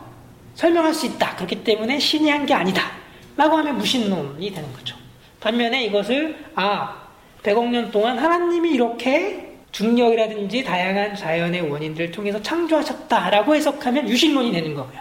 [0.59, 1.35] 설명할 수 있다.
[1.37, 2.91] 그렇기 때문에 신이 한 게 아니다.
[3.37, 4.97] 라고 하면 무신론이 되는 거죠.
[5.39, 6.95] 반면에 이것을, 아,
[7.43, 14.99] 100억 년 동안 하나님이 이렇게 중력이라든지 다양한 자연의 원인들을 통해서 창조하셨다라고 해석하면 유신론이 되는 거고요.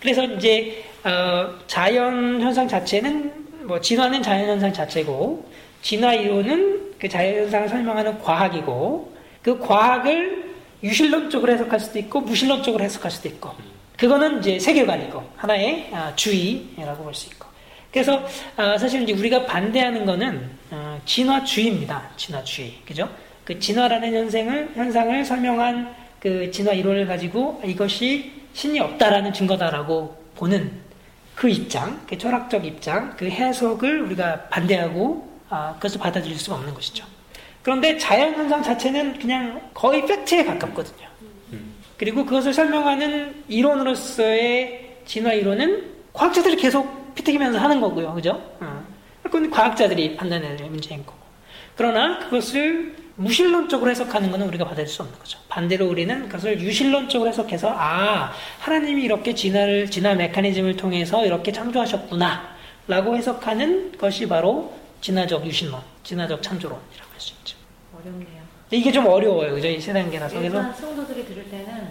[0.00, 5.44] 그래서 이제, 어, 자연 현상 자체는, 뭐, 진화는 자연 현상 자체고,
[5.82, 9.12] 진화 이론은 그 자연 현상을 설명하는 과학이고,
[9.42, 13.50] 그 과학을 유신론적으로 해석할 수도 있고, 무신론적으로 해석할 수도 있고,
[14.04, 17.46] 그거는 이제 세계관이고 하나의 아, 주의라고 볼 수 있고.
[17.90, 18.22] 그래서
[18.54, 22.10] 아, 사실 이제 우리가 반대하는 거는 어, 진화주의입니다.
[22.16, 23.08] 진화주의, 그죠?
[23.44, 30.70] 그 진화라는 현상을 현상을 설명한 그 진화 이론을 가지고 이것이 신이 없다라는 증거다라고 보는
[31.34, 37.06] 그 입장, 그 철학적 입장, 그 해석을 우리가 반대하고 아, 그것을 받아들일 수가 없는 것이죠.
[37.62, 41.08] 그런데 자연 현상 자체는 그냥 거의 팩트에 가깝거든요.
[42.04, 48.12] 그리고 그것을 설명하는 이론으로서의 진화 이론은 과학자들이 계속 피튀기면서 하는 거고요.
[48.12, 48.42] 그죠?
[48.60, 48.84] 어.
[49.22, 51.16] 그건 과학자들이 판단해야 될 문제인 거고.
[51.74, 55.38] 그러나 그것을 무신론적으로 해석하는 것은 우리가 받을 수 없는 거죠.
[55.48, 62.54] 반대로 우리는 그것을 유신론적으로 해석해서 아 하나님이 이렇게 진화를 진화 메커니즘을 통해서 이렇게 창조하셨구나
[62.86, 67.56] 라고 해석하는 것이 바로 진화적 유신론, 진화적 창조론이라고 할 수 있죠.
[67.98, 68.43] 어렵네요.
[68.70, 69.68] 이게 좀 어려워요, 그죠?
[69.68, 70.40] 이 세단계라서.
[70.40, 71.88] 일반 성도들이 들을 때는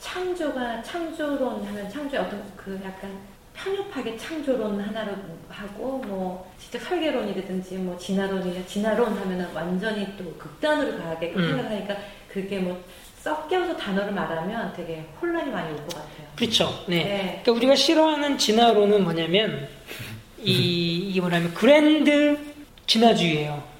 [0.00, 3.10] 창조가 창조론 하면 창조의 어떤 그 약간
[3.54, 5.12] 편협하게 창조론 하나로
[5.48, 11.48] 하고 뭐 진짜 설계론이라든지 뭐 진화론이나 진화론 하면은 완전히 또 극단으로 가게 음.
[11.48, 11.96] 생각하니까
[12.28, 12.82] 그게 뭐
[13.20, 16.26] 섞여서 단어를 말하면 되게 혼란이 많이 올 것 같아요.
[16.36, 16.84] 그렇죠.
[16.86, 17.02] 네.
[17.04, 17.40] 네.
[17.42, 19.68] 그러니까 우리가 싫어하는 진화론은 뭐냐면
[20.42, 22.38] 이 이게 뭐냐면 그랜드
[22.86, 23.75] 진화주의예요.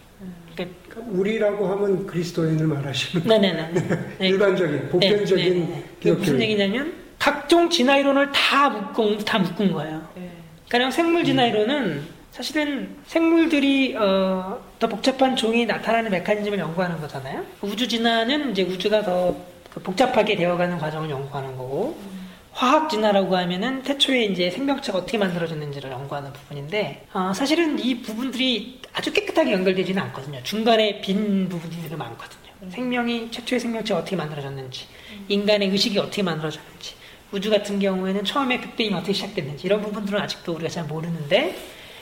[0.96, 3.72] 그러니까 우리라고 하면 그리스도인을 말하시는 네네네.
[4.18, 4.28] 네.
[4.28, 10.09] 일반적인 보편적인 네, 네, 무슨 얘기냐면 각종 진화 이론을 다 묶은 다 묶은 거예요.
[10.14, 10.30] 네.
[10.70, 17.44] 가령 생물 진화 이론은 사실은 생물들이 어, 더 복잡한 종이 나타나는 메커니즘을 연구하는 거잖아요.
[17.62, 22.15] 우주 진화는 이제 우주가 더그 복잡하게 되어가는 과정을 연구하는 거고 음.
[22.57, 29.12] 화학 진화라고 하면은 태초에 이제 생명체가 어떻게 만들어졌는지를 연구하는 부분인데 어, 사실은 이 부분들이 아주
[29.12, 30.42] 깨끗하게 연결되지는 않거든요.
[30.42, 32.51] 중간에 빈 부분들이 많거든요.
[32.62, 32.71] 음.
[32.71, 35.27] 생명이 최초의 생명체가 어떻게 만들어졌는지, 음.
[35.29, 36.95] 인간의 의식이 어떻게 만들어졌는지,
[37.31, 41.59] 우주 같은 경우에는 처음에 빅뱅이 어떻게 시작됐는지 이런 부분들은 아직도 우리가 잘 모르는데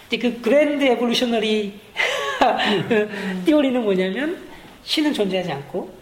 [0.06, 1.80] 이제 그 그랜드 에볼루셔너리
[3.44, 4.46] 띠오리는 뭐냐면
[4.84, 5.92] 신은 존재하지 않고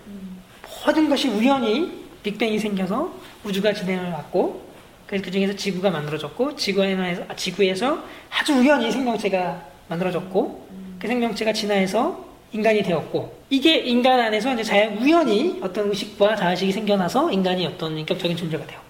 [0.84, 4.62] 모든 것이 우연히 빅뱅이 생겨서 우주가 진행을 왔고
[5.06, 7.98] 그래서 그 중에서 지구가 만들어졌고 지구에서, 지구에서
[8.30, 15.58] 아주 우연히 생명체가 만들어졌고 그 생명체가 진화해서 인간이 되었고 이게 인간 안에서 이제 자연 우연히
[15.62, 18.86] 어떤 의식과 자의식이 생겨나서 인간이 어떤 인격적인 존재가 되었고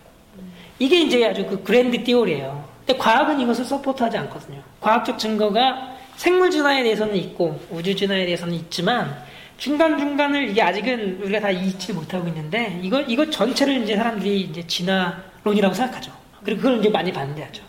[0.78, 2.64] 이게 이제 아주 그 grand theory예요.
[2.84, 4.60] 근데 과학은 이것을 support하지 않거든요.
[4.80, 9.16] 과학적 증거가 생물 진화에 대해서는 있고 우주 진화에 대해서는 있지만
[9.62, 14.66] 중간 중간을 이게 아직은 우리가 다 잇지 못하고 있는데 이거 이거 전체를 이제 사람들이 이제
[14.66, 16.10] 진화론이라고 생각하죠.
[16.42, 17.62] 그리고 그걸 이제 많이 반대하죠.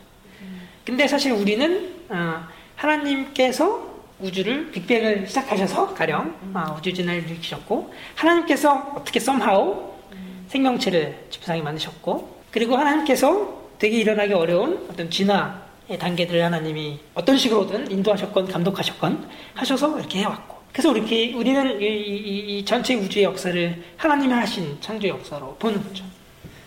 [0.83, 9.19] 근데 사실 우리는 어, 하나님께서 우주를 빅뱅을 시작하셔서 가령 어, 우주 진화를 일으키셨고 하나님께서 어떻게
[9.19, 9.93] somehow
[10.47, 18.47] 생명체를 집상에 만드셨고 그리고 하나님께서 되게 일어나기 어려운 어떤 진화의 단계들을 하나님이 어떤 식으로든 인도하셨건
[18.47, 20.52] 감독하셨건 하셔서 이렇게 해왔고.
[20.73, 26.03] 그래서 이렇게 우리는 이, 이, 이 전체 우주의 역사를 하나님이 하신 창조 역사로 보는 거죠.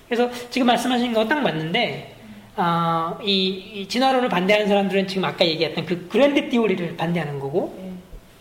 [0.08, 2.14] 그래서 지금 말씀하신 거 딱 맞는데,
[2.56, 7.76] 어, 이, 이, 진화론을 반대하는 사람들은 지금 아까 얘기했던 그 그랜드 띠오리를 반대하는 거고,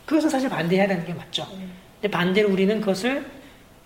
[0.06, 1.48] 그것은 사실 반대해야 되는 게 맞죠.
[2.00, 3.26] 근데 반대로 우리는 그것을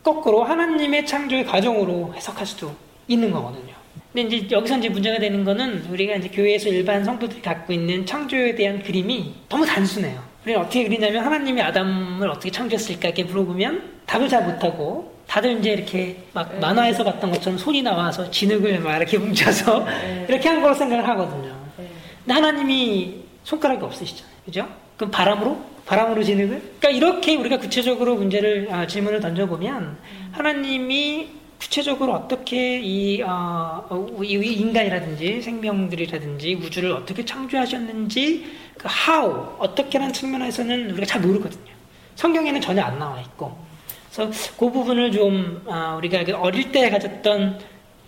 [0.04, 2.76] 거꾸로 하나님의 창조의 과정으로 해석할 수도
[3.08, 3.74] 있는 거거든요.
[4.12, 8.56] 근데 이제 여기서 이제 문제가 되는 거는 우리가 이제 교회에서 일반 성도들이 갖고 있는 창조에
[8.56, 10.22] 대한 그림이 너무 단순해요.
[10.44, 16.24] 우리는 어떻게 그리냐면 하나님이 아담을 어떻게 창조했을까 이렇게 물어보면 답을 잘 못하고 다들 이제 이렇게
[16.34, 16.60] 막 네.
[16.60, 20.26] 만화에서 봤던 것처럼 손이 나와서 진흙을 막 이렇게 뭉쳐서 네.
[20.28, 21.56] 이렇게 한 거로 생각을 하거든요.
[21.78, 21.88] 네.
[22.20, 24.36] 근데 하나님이 손가락이 없으시잖아요.
[24.46, 24.68] 그죠?
[24.98, 25.60] 그럼 바람으로?
[25.86, 26.48] 바람으로 진흙을?
[26.80, 30.30] 그러니까 이렇게 우리가 구체적으로 문제를, 아, 질문을 던져보면 음.
[30.32, 38.46] 하나님이 구체적으로 어떻게 이, 어, 이 인간이라든지 생명들이라든지 우주를 어떻게 창조하셨는지
[38.78, 41.74] 그 how 어떻게라는 측면에서는 우리가 잘 모르거든요.
[42.16, 43.58] 성경에는 전혀 안 나와 있고
[44.12, 47.60] 그래서 그 부분을 좀 어, 우리가 그 어릴 때 가졌던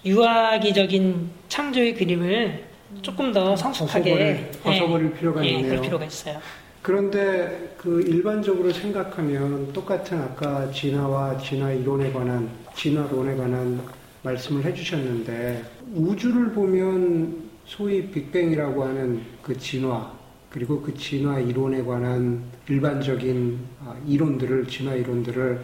[0.05, 2.63] 유아기적인 창조의 그림을
[3.01, 5.69] 조금 더 성숙하게 벗어버릴, 예, 필요가 예, 있네요.
[5.69, 6.39] 그럴 필요가 있어요.
[6.81, 13.81] 그런데 그 일반적으로 생각하면 똑같은 아까 진화와 진화 이론에 관한 진화론에 관한
[14.23, 20.11] 말씀을 해주셨는데 우주를 보면 소위 빅뱅이라고 하는 그 진화
[20.49, 25.63] 그리고 그 진화 이론에 관한 일반적인 아, 이론들을 진화 이론들을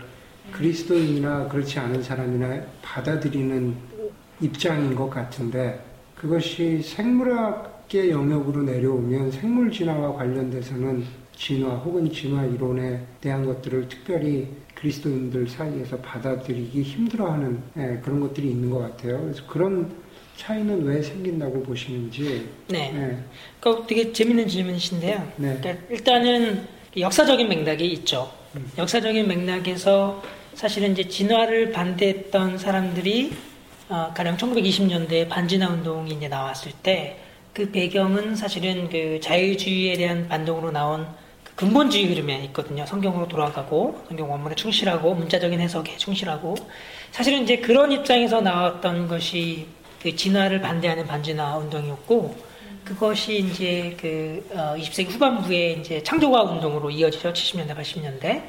[0.51, 3.75] 그리스도인이나 그렇지 않은 사람이나 받아들이는
[4.39, 5.83] 입장인 것 같은데
[6.15, 11.03] 그것이 생물학계 영역으로 내려오면 생물 진화와 관련돼서는
[11.37, 18.69] 진화 혹은 진화 이론에 대한 것들을 특별히 그리스도인들 사이에서 받아들이기 힘들어하는 예, 그런 것들이 있는
[18.69, 19.21] 것 같아요.
[19.21, 19.91] 그래서 그런
[20.35, 22.49] 차이는 왜 생긴다고 보시는지.
[22.67, 22.91] 네.
[22.93, 23.17] 예.
[23.59, 25.31] 그 되게 재밌는 질문이신데요.
[25.37, 25.57] 네.
[25.61, 28.31] 그러니까 일단은 역사적인 맥락이 있죠.
[28.55, 28.69] 음.
[28.77, 30.21] 역사적인 맥락에서
[30.53, 33.31] 사실은 이제 진화를 반대했던 사람들이
[33.89, 40.69] 어, 가령 1920년대 반진화 운동이 이제 나왔을 때 그 배경은 사실은 그 자유주의에 대한 반동으로
[40.69, 41.07] 나온
[41.57, 42.85] 근본주의 흐름에 있거든요.
[42.85, 46.53] 성경으로 돌아가고 성경 원문에 충실하고 문자적인 해석에 충실하고
[47.09, 49.65] 사실은 이제 그런 입장에서 나왔던 것이
[49.99, 52.35] 그 진화를 반대하는 반진화 운동이었고
[52.85, 57.33] 그것이 이제 그 20세기 어, 후반부에 이제 창조과학 운동으로 이어지죠.
[57.33, 58.43] 70년대, 80년대.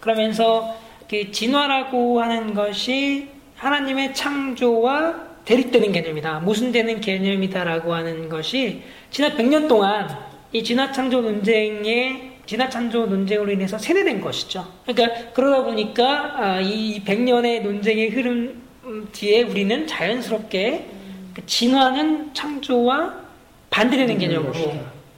[0.00, 0.74] 그러면서
[1.08, 6.40] 그 진화라고 하는 것이 하나님의 창조와 대립되는 개념이다.
[6.40, 10.08] 모순되는 개념이다라고 하는 것이 지난 100년 동안
[10.50, 14.66] 이 진화 창조 논쟁에 진화 창조 논쟁으로 인해서 세뇌된 것이죠.
[14.86, 18.62] 그러니까 그러다 보니까 아, 이 100년의 논쟁의 흐름
[19.12, 20.90] 뒤에 우리는 자연스럽게
[21.34, 23.14] 그 진화는 창조와
[23.70, 24.54] 반대되는 개념으로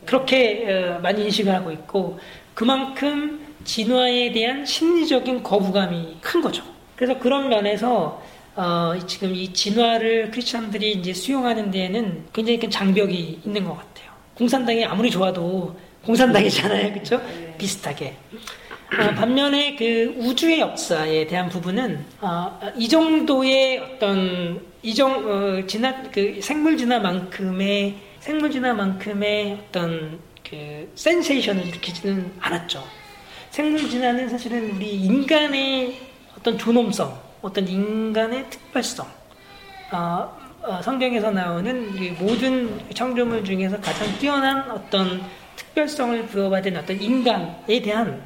[0.05, 2.19] 그렇게 어, 많이 인식을 하고 있고
[2.55, 6.63] 그만큼 진화에 대한 심리적인 거부감이 큰 거죠.
[6.95, 8.23] 그래서 그런 면에서
[8.55, 14.11] 어, 지금 이 진화를 크리스천들이 이제 수용하는 데에는 굉장히 큰 장벽이 있는 것 같아요.
[14.37, 17.21] 공산당이 아무리 좋아도 공산당이잖아요, 그렇죠?
[17.59, 18.15] 비슷하게.
[18.99, 26.39] 어, 반면에 그 우주의 역사에 대한 부분은 어, 이 정도의 어떤 이정 어, 진화 그
[26.41, 32.85] 생물 진화만큼의 생물 진화만큼의 어떤 그 센세이션을 일으키지는 않았죠.
[33.51, 36.01] 생물 진화는 사실은 우리 인간의
[36.39, 39.07] 어떤 존엄성, 어떤 인간의 특별성,
[39.93, 45.23] 어, 어, 성경에서 나오는 모든 창조물 중에서 가장 뛰어난 어떤
[45.57, 48.23] 특별성을 부여받은 어떤 인간에 대한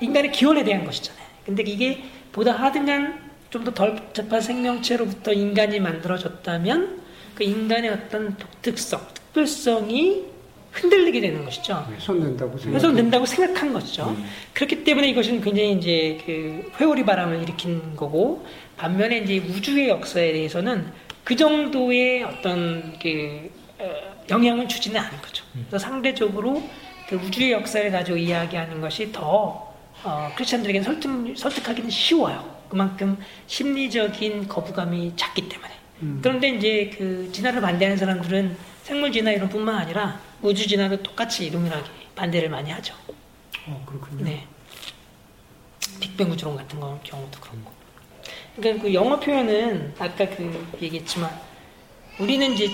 [0.00, 1.24] 인간의 기원에 대한 것이잖아요.
[1.46, 7.00] 근데 이게 보다 하등한 좀 더 덜 복잡한 생명체로부터 인간이 만들어졌다면
[7.34, 10.24] 그 인간의 어떤 독특성, 특별성이
[10.72, 11.86] 흔들리게 되는 것이죠.
[11.94, 12.76] 훼손된다고 생각.
[12.76, 14.10] 훼손된다고 생각한 것이죠.
[14.10, 14.24] 음.
[14.52, 18.44] 그렇기 때문에 이것은 굉장히 이제 그 회오리 바람을 일으킨 거고
[18.76, 20.86] 반면에 이제 우주의 역사에 대해서는
[21.24, 25.44] 그 정도의 어떤 그 어, 영향을 주지는 않은 거죠.
[25.54, 25.66] 음.
[25.68, 26.62] 그래서 상대적으로
[27.08, 32.58] 그 우주의 역사를 가지고 이야기하는 것이 더 어, 크리스천들에게는 설득, 설득하기는 쉬워요.
[32.68, 35.72] 그만큼 심리적인 거부감이 작기 때문에.
[36.02, 36.20] 음.
[36.22, 42.48] 그런데 이제 그 진화를 반대하는 사람들은 생물 진화 이론뿐만 아니라 우주 진화도 똑같이 동일하게 반대를
[42.48, 42.94] 많이 하죠.
[43.66, 44.24] 어, 그렇군요.
[44.24, 44.46] 네.
[46.00, 47.72] 빅뱅 우주론 같은 경우도 그렇고.
[48.56, 51.30] 그러니까 그 영어 표현은 아까 그 얘기했지만
[52.18, 52.68] 우리는 이제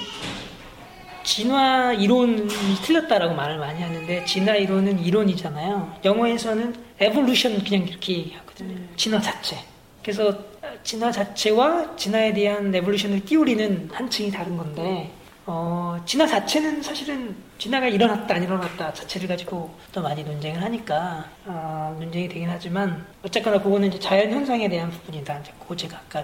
[1.24, 2.46] 진화 이론이
[2.84, 5.96] 틀렸다라고 말을 많이 하는데 진화 이론은 이론이잖아요.
[6.04, 8.74] 영어에서는 evolution 그냥 이렇게 하거든요.
[8.74, 8.90] 음.
[8.96, 9.56] 진화 자체.
[10.02, 10.38] 그래서
[10.82, 15.10] 진화 자체와 진화에 대한 에볼루션을 띄우리는 한층이 다른 건데
[15.46, 21.96] 어, 진화 자체는 사실은 진화가 일어났다 안 일어났다 자체를 가지고 또 많이 논쟁을 하니까 어,
[21.98, 25.38] 논쟁이 되긴 하지만 어쨌거나 그거는 이제 자연 현상에 대한 부분이다.
[25.38, 26.22] 이제 그거 제가 아까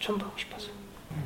[0.00, 0.68] 첨부하고 싶어서.
[1.10, 1.24] 음.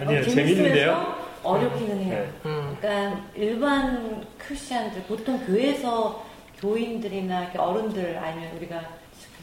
[0.00, 1.31] 아니요 재밌는데요.
[1.42, 2.14] 어렵기는 해요.
[2.42, 2.48] 네.
[2.48, 2.76] 음.
[2.80, 6.24] 그러니까 일반 크리스천들 보통 교회에서
[6.60, 8.80] 교인들이나 어른들 아니면 우리가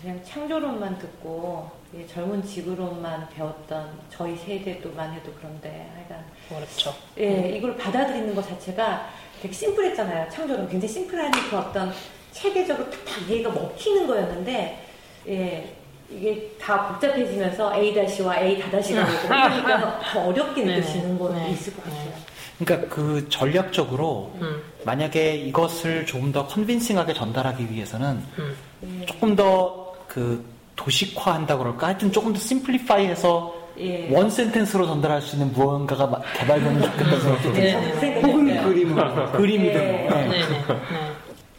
[0.01, 1.69] 그냥 창조론만 듣고
[2.07, 6.93] 젊은 지구론만 배웠던 저희 세대도만 해도 그런데 하여간 어렵죠.
[7.17, 9.09] 예, 이걸 받아들이는 것 자체가
[9.41, 10.29] 되게 심플했잖아요.
[10.29, 11.91] 창조론 굉장히 심플한 그 어떤
[12.31, 14.85] 체계적으로 탁탁 이해가 먹히는 거였는데
[15.27, 15.75] 예,
[16.11, 20.75] 이게 다 복잡해지면서 A-와 A-가 그러니까 더 어렵게 네.
[20.77, 21.19] 느껴지는 네.
[21.19, 21.51] 거는 네.
[21.51, 22.13] 있을 것 같아요.
[22.59, 24.61] 그러니까 그 전략적으로 음.
[24.83, 29.03] 만약에 이것을 조금 더 컨빈싱하게 전달하기 위해서는 음.
[29.05, 30.43] 조금 더 그
[30.75, 31.87] 도식화 한다 그럴까?
[31.87, 34.13] 하여튼 조금 더 심플리파이 해서 예.
[34.13, 37.79] 원 센텐스로 전달할 수 있는 무언가가 개발되면 좋겠다는 생각도 들어요.
[38.01, 38.21] 네.
[38.21, 38.95] 혹은 그림,
[39.31, 39.81] 그림이든.
[39.81, 40.09] 예.
[40.09, 40.27] 네.
[40.27, 40.43] 네.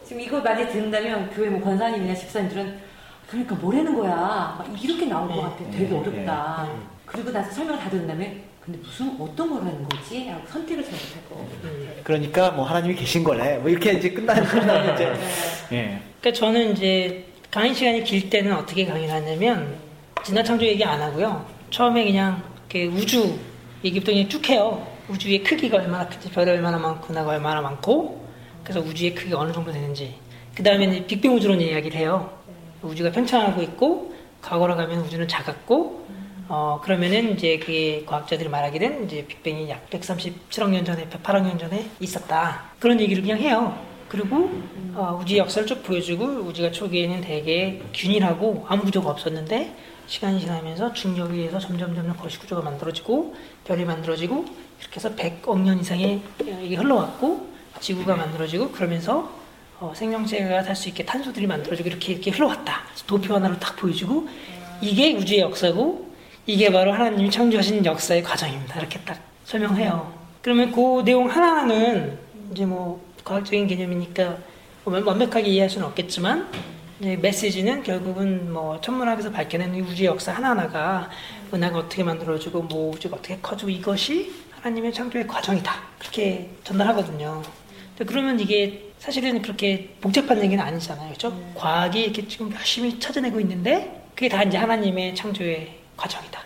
[0.05, 2.90] 지금 이거 많이 듣는다면 교회 뭐 권사님이나 집사님들은
[3.31, 4.55] 그러니까 뭐라는 거야.
[4.59, 5.71] 막 이렇게 나올 것 같아.
[5.71, 6.67] 되게 어렵다.
[7.05, 10.27] 그리고 나서 설명 다 듣는 다음에 근데 무슨 어떤 걸 하는 거지?
[10.27, 11.49] 라고 선택을 잘 못하고.
[12.03, 13.57] 그러니까 뭐 하나님이 계신 거래.
[13.57, 15.05] 뭐 이렇게 이제 끝나는 끝나는 이제.
[15.69, 15.77] 네.
[15.77, 16.01] 예.
[16.19, 19.75] 그러니까 저는 이제 강의 시간이 길 때는 어떻게 강의를 하냐면
[20.23, 21.45] 진화 창조 얘기 안 하고요.
[21.69, 23.39] 처음에 그냥 그 우주
[23.83, 24.85] 얘기부터 그냥 쭉 해요.
[25.09, 28.25] 우주의 크기가 얼마나 큰지, 별이 얼마나 많고, 나가 얼마나 많고,
[28.63, 30.15] 그래서 우주의 크기가 어느 정도 되는지.
[30.55, 32.29] 그 다음에 빅뱅 우주론 이야기를 해요.
[32.81, 36.07] 우주가 팽창하고 있고, 과거로 가면 우주는 작았고,
[36.49, 41.89] 어, 그러면은 이제 그게 과학자들이 말하기는 이제 빅뱅이 약 137억 년 전에, 108억 년 전에
[41.99, 42.71] 있었다.
[42.79, 43.91] 그런 얘기를 그냥 해요.
[44.11, 44.51] 그리고
[44.93, 49.73] 어, 우주 역사를 쭉 보여주고 우주가 초기에는 되게 균일하고 아무 구조가 없었는데
[50.07, 54.43] 시간이 지나면서 중력에 의해서 점점 점점 거시 구조가 만들어지고 별이 만들어지고
[54.81, 56.21] 이렇게 해서 100억 년 이상의
[56.61, 57.47] 이게 흘러왔고
[57.79, 59.31] 지구가 만들어지고 그러면서
[59.81, 62.83] 어, 생명체가 살 수 있게 탄소들이 만들어지고 이렇게 이렇게 흘러왔다.
[63.07, 64.27] 도표 하나로 딱 보여주고
[64.79, 66.07] 이게 우주의 역사고
[66.45, 68.79] 이게 바로 하나님이 창조하신 역사의 과정입니다.
[68.79, 70.13] 이렇게 딱 설명해요.
[70.43, 72.19] 그러면 그 내용 하나하나는
[72.51, 74.37] 이제 뭐 과학적인 개념이니까
[74.85, 76.47] 완벽하게 이해할 수는 없겠지만
[76.99, 81.09] 메시지는 결국은 뭐 천문학에서 밝혀낸 우주의 역사 하나하나가
[81.51, 87.41] 은하가 어떻게 만들어지고 뭐 우주가 어떻게 커지고 이것이 하나님의 창조의 과정이다 그렇게 전달하거든요.
[88.05, 91.29] 그러면 이게 사실은 그렇게 복잡한 얘기는 아니잖아요, 그렇죠?
[91.29, 91.53] 음.
[91.55, 96.39] 과학이 이렇게 지금 열심히 찾아내고 있는데 그게 다 이제 하나님의 창조의 과정이다.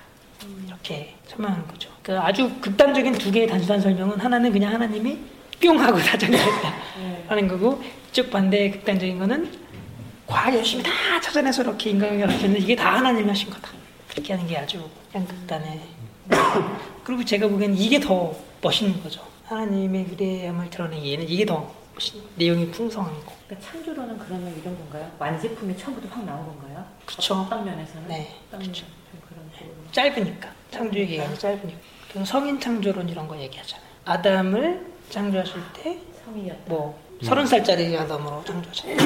[0.46, 0.64] 음.
[0.66, 1.90] 이렇게 설명하는 거죠.
[2.02, 5.18] 그 아주 극단적인 두 개의 단순한 설명은 하나는 그냥 하나님이
[5.62, 7.26] 뿅 하고 다 정리했다 네.
[7.28, 7.84] 하는 거고
[8.14, 9.52] 쭉 반대의 극단적인 거는
[10.26, 10.92] 과학 열심히 다
[11.22, 13.70] 찾아내서 이렇게 인간관계를 하셨는데 이게 다 하나님이 하신 거다.
[14.08, 14.82] 그렇게 하는 게 아주
[15.14, 15.82] 양극단에
[17.04, 19.22] 그리고 제가 보기에는 이게 더 멋있는 거죠.
[19.44, 21.85] 하나님의 위대함을 드러내기에는 이게 더
[22.36, 23.34] 내용이 풍성한 거.
[23.48, 25.12] 그러니까 창조로는 그러면 이런 건가요?
[25.20, 26.86] 완제품이 처음부터 확 나온 건가요?
[27.06, 27.36] 그렇죠.
[27.36, 28.08] 어떤 면에서는?
[28.08, 28.36] 네.
[28.52, 28.86] 그렇죠.
[29.28, 29.50] 그런
[29.92, 31.80] 짧으니까 창조의 기간이 짧으니까.
[32.26, 33.86] 성인 창조론 이런 거 얘기하잖아요.
[34.06, 36.62] 아담을 창조하실 때 성이었다.
[36.68, 38.98] 뭐 서른 살짜리 아담으로 창조하잖아요.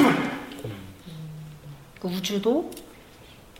[2.00, 2.70] 그 우주도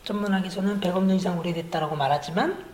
[0.03, 2.65] 전문학에서는 100억 년 이상 오래됐다라고 말하지만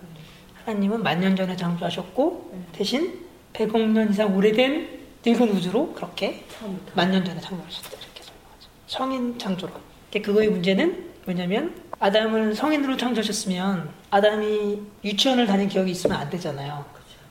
[0.66, 4.97] 하나님은 만년 전에 창조하셨고 대신 100억 년 이상 오래된
[5.28, 6.46] 늙은 우주로 그렇게
[6.94, 8.70] 만년 전에 창조하셨다 이렇게 설명하죠.
[8.88, 9.76] 성인 창조론.
[10.14, 16.86] 그거의 문제는 뭐냐면 아담을 성인으로 창조하셨으면 아담이 유치원을 다닌 기억이 있으면 안 되잖아요.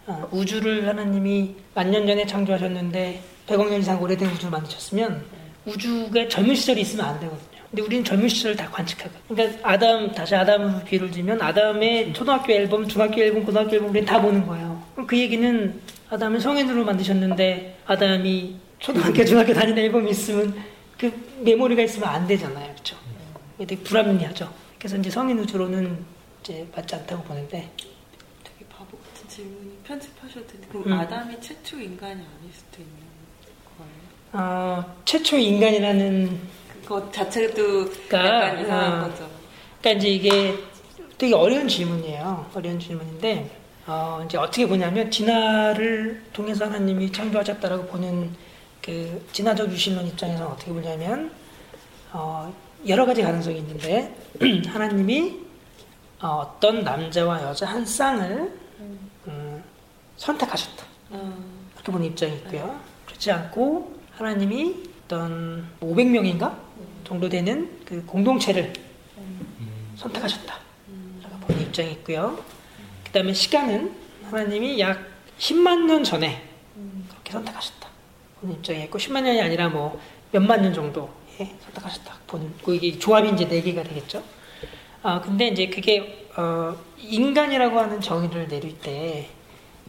[0.06, 5.24] 어, 우주를 하나님이 만년 전에 창조하셨는데 100억 년 이상 오래된 우주를 만드셨으면
[5.64, 7.62] 우주가 젊은 시절이 있으면 안 되거든요.
[7.70, 9.22] 근데 우리는 젊은 시절을 다 관측하거든요.
[9.28, 14.20] 그러니까 아담, 다시 아담으로 비유를 들면 아담의 초등학교 앨범, 중학교 앨범, 고등학교 앨범 우리는 다
[14.20, 14.80] 보는 거예요.
[14.92, 20.54] 그럼 그 얘기는 아담을 성인으로 만드셨는데 아담이 초등학교, 중학교 다니는 앨범이 있으면
[20.98, 22.72] 그 메모리가 있으면 안 되잖아요.
[22.72, 22.96] 그렇죠?
[23.58, 24.52] 되게 불합리하죠.
[24.78, 26.04] 그래서 이제 성인 우주로는
[26.40, 30.92] 이제 맞지 않다고 보는데 되게 바보 같은 질문이 편집하셔도 되는데 그럼 음.
[30.92, 32.96] 아담이 최초 인간이 아닐 수도 있는
[33.78, 34.44] 거예요?
[34.44, 36.40] 어, 최초 인간이라는
[36.82, 39.30] 그것 자체도 그러니까, 약간 이상한 어, 거죠.
[39.80, 40.54] 그러니까 이제 이게
[41.18, 42.50] 되게 어려운 질문이에요.
[42.54, 43.50] 어려운 질문인데
[43.86, 48.34] 어, 이제 어떻게 보냐면 진화를 통해서 하나님이 창조하셨다라고 보는
[48.82, 51.30] 그 진화적 유신론 입장에서 어떻게 보냐면
[52.12, 52.52] 어,
[52.88, 54.16] 여러 가지 가능성이 있는데
[54.66, 55.40] 하나님이
[56.20, 58.52] 어, 떤 남자와 여자 한 쌍을
[59.28, 59.62] 음,
[60.16, 60.84] 선택하셨다.
[61.74, 62.80] 그렇게 보는 입장이 있고요.
[63.06, 64.74] 그렇지 않고 하나님이
[65.04, 66.56] 어떤 500명인가
[67.04, 68.72] 정도 되는 그 공동체를
[69.96, 70.54] 선택하셨다.
[71.22, 72.36] 라고 보는 입장이 있고요.
[73.16, 73.94] 그 다음에 시간은
[74.30, 75.02] 하나님이 약
[75.38, 76.42] 10만 년 전에
[77.08, 77.88] 그렇게 선택하셨다.
[78.42, 79.98] 보는 입장이 있고, 10만 년이 아니라 뭐
[80.32, 81.08] 몇만 년 정도에
[81.38, 82.14] 선택하셨다.
[82.26, 84.22] 보는, 그 이게 조합이 이제 4개가 되겠죠.
[85.02, 89.30] 아, 근데 이제 그게, 어, 인간이라고 하는 정의를 내릴 때,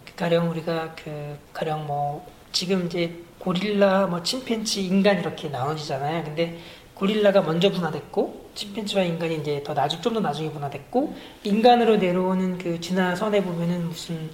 [0.06, 6.24] 그 가령 우리가 그, 가령 뭐, 지금 이제 고릴라, 뭐, 침팬치, 인간 이렇게 나눠지잖아요.
[6.24, 6.62] 근데
[6.94, 12.80] 고릴라가 먼저 분화됐고 침팬지와 인간이 이제 더 나중 좀 더 나중에 분화됐고 인간으로 내려오는 그
[12.82, 14.30] 진화선에 보면은 무슨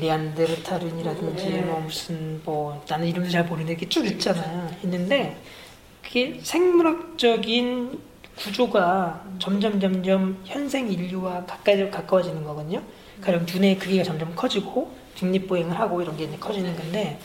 [0.00, 1.60] 네안데르탈인이라든지 네.
[1.62, 4.68] 뭐 무슨 뭐 나는 이름도 잘 모르는데 이렇게 쭉 있잖아요.
[4.84, 5.36] 있는데
[6.02, 7.98] 그게 생물학적인
[8.36, 12.82] 구조가 점점 점점 현생 인류와 가까이 가까워지는 거거든요.
[13.20, 17.18] 가령 눈의 크기가 점점 커지고 직립보행을 하고 이런 게 이제 커지는 건데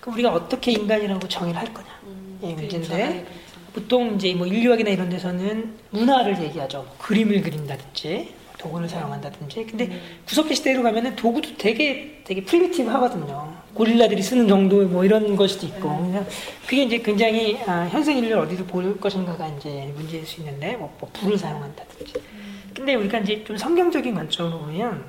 [0.00, 3.26] 그럼 우리가 어떻게 인간이라고 정의를 할 거냐 음, 이 문제인데
[3.72, 6.86] 보통 이제 뭐 인류학이나 이런 데서는 문화를 얘기하죠.
[6.98, 9.66] 그림을 그린다든지 도구를 사용한다든지.
[9.66, 10.00] 근데 음.
[10.26, 13.52] 구석기 시대로 가면은 도구도 되게 되게 primitive 하거든요.
[13.74, 15.88] 고릴라들이 쓰는 정도 뭐 이런 것도 있고.
[15.88, 16.26] 음.
[16.66, 21.08] 그게 이제 굉장히 아, 현생 인류를 어디서 볼 것인가가 이제 문제일 수 있는데 뭐, 뭐
[21.12, 22.12] 불을 사용한다든지.
[22.32, 22.62] 음.
[22.74, 25.04] 근데 우리가 이제 좀 성경적인 관점으로 보면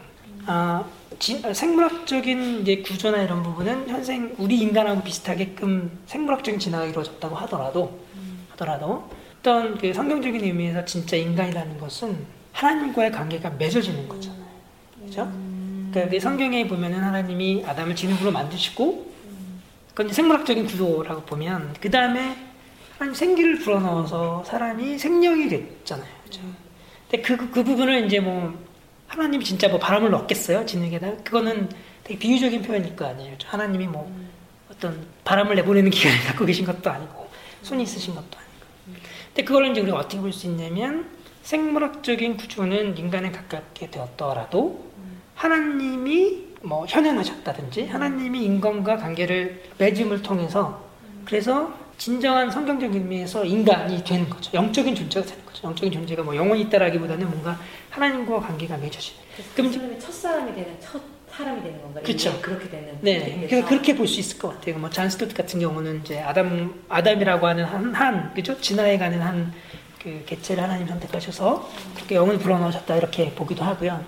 [0.46, 0.84] 아,
[1.18, 8.00] 진, 생물학적인 이제 구조나 이런 부분은 현생 우리 인간하고 비슷하게끔 생물학적인 진화가 이루어졌다고 하더라도
[8.60, 14.46] 하더라도 어떤 그 성경적인 의미에서 진짜 인간이라는 것은 하나님과의 관계가 맺어지는 거잖아요.
[15.06, 15.32] 그죠?
[15.92, 19.10] 그러니까 성경에 보면은 하나님이 아담을 진흙으로 만드시고
[19.94, 22.36] 그건 생물학적인 구조라고 보면 그 다음에
[22.98, 26.10] 하나님 생기를 불어넣어서 사람이 생명이 됐잖아요.
[26.26, 26.42] 그죠?
[27.10, 28.54] 근데 그, 그 부분을 이제 뭐
[29.08, 30.66] 하나님이 진짜 뭐 바람을 넣겠어요?
[30.66, 31.24] 진흙에다?
[31.24, 31.70] 그거는
[32.04, 33.36] 되게 비유적인 표현일 거 아니에요.
[33.46, 34.14] 하나님이 뭐
[34.70, 37.30] 어떤 바람을 내보내는 기간을 갖고 계신 것도 아니고
[37.64, 38.49] 손이 있으신 것도 아니고
[39.40, 41.10] 근데 그걸 이제 우리가 어떻게 볼 수 있냐면
[41.44, 44.92] 생물학적인 구조는 인간에 가깝게 되었더라도
[45.36, 50.84] 하나님이 뭐 현현하셨다든지 하나님이 인간과 관계를 맺음을 통해서
[51.24, 54.52] 그래서 진정한 성경적인 의미에서 인간이 되는 거죠.
[54.54, 55.68] 영적인 존재가 되는 거죠.
[55.68, 57.58] 영적인 존재가 뭐 영원히 있다라기보다는 뭔가
[57.92, 59.22] 하나님과 관계가 맺어지는.
[59.56, 61.02] 그럼 사람이 첫 사람이 되는 첫
[61.40, 62.04] 사람이 되는 건가요?
[62.04, 62.40] 그쵸.
[62.42, 62.98] 그렇게 되는.
[63.02, 64.78] 네, 그래서 그렇게 볼 수 있을 것 같아요.
[64.78, 68.60] 뭐 잔스토트 같은 경우는 이제 아담 아담이라고 하는 한, 한 그죠?
[68.60, 69.54] 진화해 가는 한
[70.02, 74.02] 그 개체를 하나님 선택하셔서 그렇게 영을 불어넣으셨다 이렇게 보기도 하고요.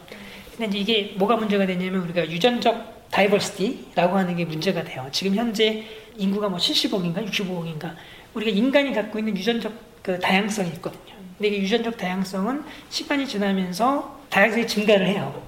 [0.55, 5.07] 근데 이제 이게 뭐가 문제가 되냐면 우리가 유전적 다이버시티라고 하는 게 문제가 돼요.
[5.11, 5.83] 지금 현재
[6.17, 7.93] 인구가 뭐 70억인가 65억인가
[8.33, 11.13] 우리가 인간이 갖고 있는 유전적 그 다양성이 있거든요.
[11.37, 15.43] 근데 이 유전적 다양성은 시간이 지나면서 다양성이 증가를 해요.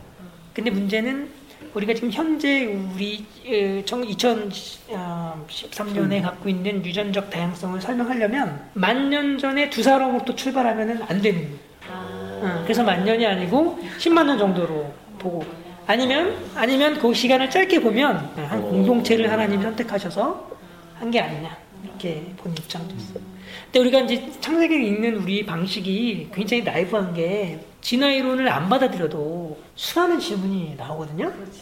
[0.53, 1.29] 근데 문제는
[1.73, 10.35] 우리가 지금 현재 우리 2013년에 갖고 있는 유전적 다양성을 설명하려면 만 년 전에 두 사람으로부터
[10.35, 11.57] 출발하면 안 되는
[11.89, 12.61] 아.
[12.63, 15.43] 그래서 만 년이 아니고 10만 년 정도로 보고.
[15.85, 20.51] 아니면 아니면 그 시간을 짧게 보면 한 공동체를 하나님이 선택하셔서
[20.95, 21.57] 한 게 아니냐.
[21.83, 23.21] 이렇게 본 입장도 있어요.
[23.65, 30.17] 근데 우리가 이제 창세기를 읽는 우리 방식이 굉장히 나이브한 게 진화 이론을 안 받아들여도 수많은
[30.19, 31.31] 질문이 나오거든요.
[31.31, 31.61] 그렇죠.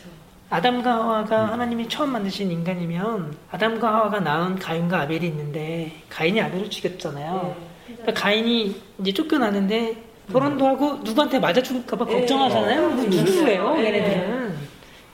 [0.51, 7.55] 아담과 하와가 하나님이 처음 만드신 인간이면 아담과 하와가 낳은 가인과 아벨이 있는데 가인이 아벨을 죽였잖아요.
[7.87, 9.95] 네, 그러니까 가인이 이제 쫓겨나는데
[10.31, 12.19] 결혼도 하고 누구한테 맞아 죽을까봐 네.
[12.19, 12.95] 걱정하잖아요.
[12.95, 13.07] 네.
[13.07, 13.85] 누구예요, 네.
[13.85, 14.57] 얘네들은?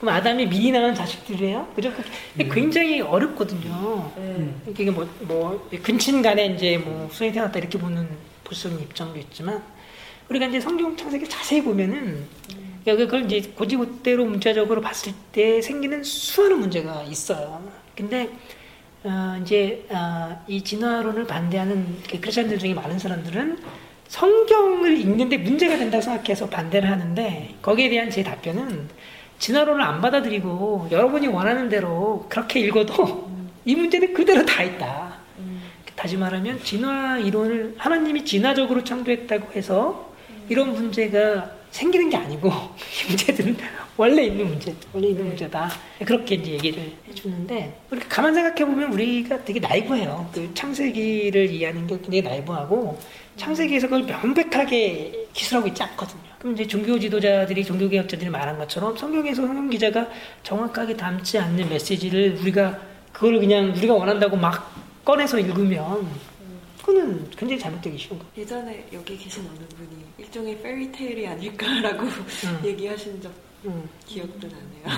[0.02, 1.70] 그럼 아담이 미리 낳은 자식들이에요?
[1.74, 1.90] 그죠?
[1.90, 2.50] 음.
[2.52, 4.12] 굉장히 어렵거든요.
[4.18, 4.54] 네.
[4.68, 8.08] 이게 뭐, 뭐, 근친 간에 이제 뭐, 수행이 태어났다 이렇게 보는
[8.44, 9.64] 볼수 있는 입장도 있지만,
[10.30, 12.26] 우리가 이제 성경 창세기 자세히 보면은,
[12.84, 17.62] 그러니까 그걸 이제 고지고대로 문자적으로 봤을 때 생기는 수많은 문제가 있어요.
[17.96, 18.30] 근데
[19.04, 23.60] 어, 이제 어, 이 진화론을 반대하는 그 크리스천들 중에 많은 사람들은
[24.08, 28.88] 성경을 읽는데 문제가 된다고 생각해서 반대를 하는데 거기에 대한 제 답변은
[29.40, 33.30] 진화론을 안 받아들이고 여러분이 원하는 대로 그렇게 읽어도
[33.66, 35.18] 이 문제는 그대로 다 있다.
[35.96, 40.07] 다시 말하면 진화 이론을 하나님이 진화적으로 창조했다고 해서
[40.50, 43.58] 이런 문제가 생기는 게 아니고 이 문제들은
[43.98, 45.70] 원래 있는 문제, 원래 있는 문제다.
[46.06, 50.30] 그렇게 이제 얘기를 해주는데 우리가 가만 생각해 보면 우리가 되게 나이브해요.
[50.34, 52.98] 그 창세기를 이해하는 게 굉장히 나이브하고
[53.36, 56.22] 창세기에서 그걸 명백하게 기술하고 있지 않거든요.
[56.40, 60.08] 그럼 이제 종교 지도자들이 종교 개혁자들이 말한 것처럼 성경에서 성경 기자가
[60.44, 62.80] 정확하게 담지 않는 메시지를 우리가
[63.12, 64.74] 그걸 그냥 우리가 원한다고 막
[65.04, 66.08] 꺼내서 읽으면
[66.88, 68.26] 그거는 굉장히 잘못되기 쉬운 거.
[68.38, 72.62] 예전에 여기 계신 어느 분이 일종의 페리테일이 아닐까라고 음.
[72.64, 73.30] 얘기하신 적
[73.66, 73.90] 음.
[74.06, 74.98] 기억도 나네요.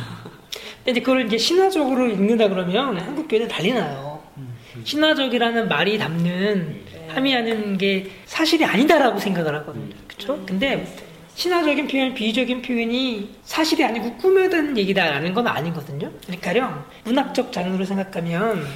[0.77, 4.21] 근데 이제 그걸 이제 신화적으로 읽는다 그러면 한국 교회는 난리 나요.
[4.37, 4.53] 음.
[4.83, 7.07] 신화적이라는 말이 담는 네.
[7.07, 9.95] 함의하는 게 사실이 아니다라고 생각을 하거든요.
[10.05, 10.45] 그렇죠?
[10.45, 10.85] 근데
[11.33, 16.11] 신화적인 표현, 비유적인 표현이 사실이 아니고 꾸며든 얘기다라는 건 아니거든요.
[16.27, 18.67] 그러니까요, 문학적 장르로 생각하면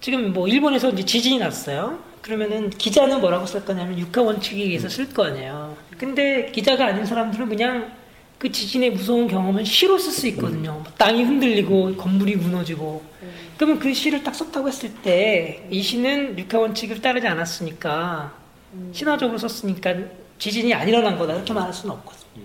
[0.00, 2.09] 지금 뭐 일본에서 이제 지진이 났어요.
[2.22, 5.76] 그러면은 기자는 뭐라고 쓸 거냐면 육하 원칙에 의해서 쓸 거 아니에요.
[5.98, 7.92] 근데 기자가 아닌 사람들은 그냥
[8.38, 10.82] 그 지진의 무서운 경험은 시로 쓸 수 있거든요.
[10.98, 13.02] 땅이 흔들리고 건물이 무너지고.
[13.56, 18.32] 그러면 그 시를 딱 썼다고 했을 때 이 시는 육하 원칙을 따르지 않았으니까
[18.92, 19.94] 신화적으로 썼으니까
[20.38, 22.44] 지진이 안 일어난 거다 이렇게 말할 수는 없거든요.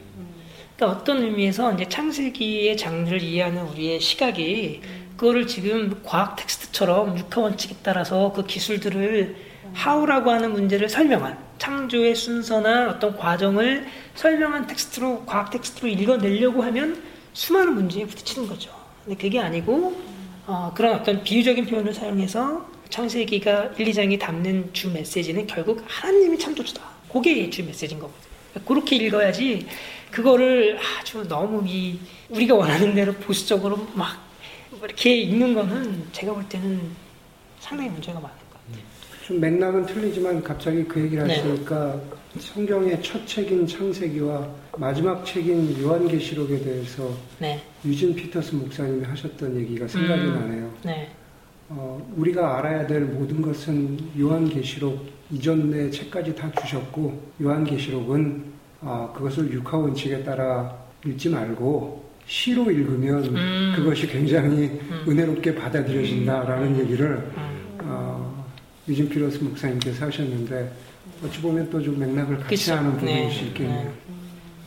[0.76, 4.82] 그러니까 어떤 의미에서 이제 창세기의 장르를 이해하는 우리의 시각이
[5.15, 9.36] 그거를 지금 과학 텍스트처럼 육하 원칙에 따라서 그 기술들을
[9.74, 17.01] 하우라고 하는 문제를 설명한 창조의 순서나 어떤 과정을 설명한 텍스트로 과학 텍스트로 읽어내려고 하면
[17.34, 18.72] 수많은 문제에 부딪히는 거죠.
[19.03, 19.95] 근데 그게 아니고
[20.47, 26.82] 어, 그런 어떤 비유적인 표현을 사용해서 창세기가 1, 2장이 담는 주 메시지는 결국 하나님이 창조주다.
[27.11, 28.26] 그게 주 메시지인 거거든요.
[28.66, 29.68] 그렇게 읽어야지
[30.11, 31.99] 그거를 아주 너무 이
[32.30, 34.24] 우리가 원하는 대로 보수적으로 막
[34.82, 36.91] 이렇게 읽는 거는 제가 볼 때는
[37.59, 38.44] 상당히 문제가 많아요.
[39.26, 41.36] 좀 맥락은 틀리지만 갑자기 그 얘기를 네.
[41.36, 42.39] 하시니까 네.
[42.39, 44.47] 성경의 첫 책인 창세기와
[44.78, 47.59] 마지막 책인 요한계시록에 대해서 네.
[47.84, 50.34] 유진 피터스 목사님이 하셨던 얘기가 생각이 음.
[50.36, 50.73] 나네요.
[50.84, 51.09] 네.
[51.69, 58.43] 어, 우리가 알아야 될 모든 것은 요한계시록 이전의 책까지 다 주셨고 요한계시록은
[58.82, 63.73] 어, 그것을 육하 원칙에 따라 읽지 말고 시로 읽으면 음.
[63.76, 65.05] 그것이 굉장히 음.
[65.07, 66.80] 은혜롭게 받아들여진다라는 음.
[66.82, 67.34] 얘기를 음.
[67.36, 67.54] 어,
[68.88, 70.71] 유진 피러스 목사님께서 하셨는데
[71.23, 72.73] 어찌 보면 또 좀 맥락을 같이 그쵸?
[72.75, 73.31] 하는 부분일 네.
[73.31, 73.83] 수 있겠네요.
[73.83, 74.04] 네.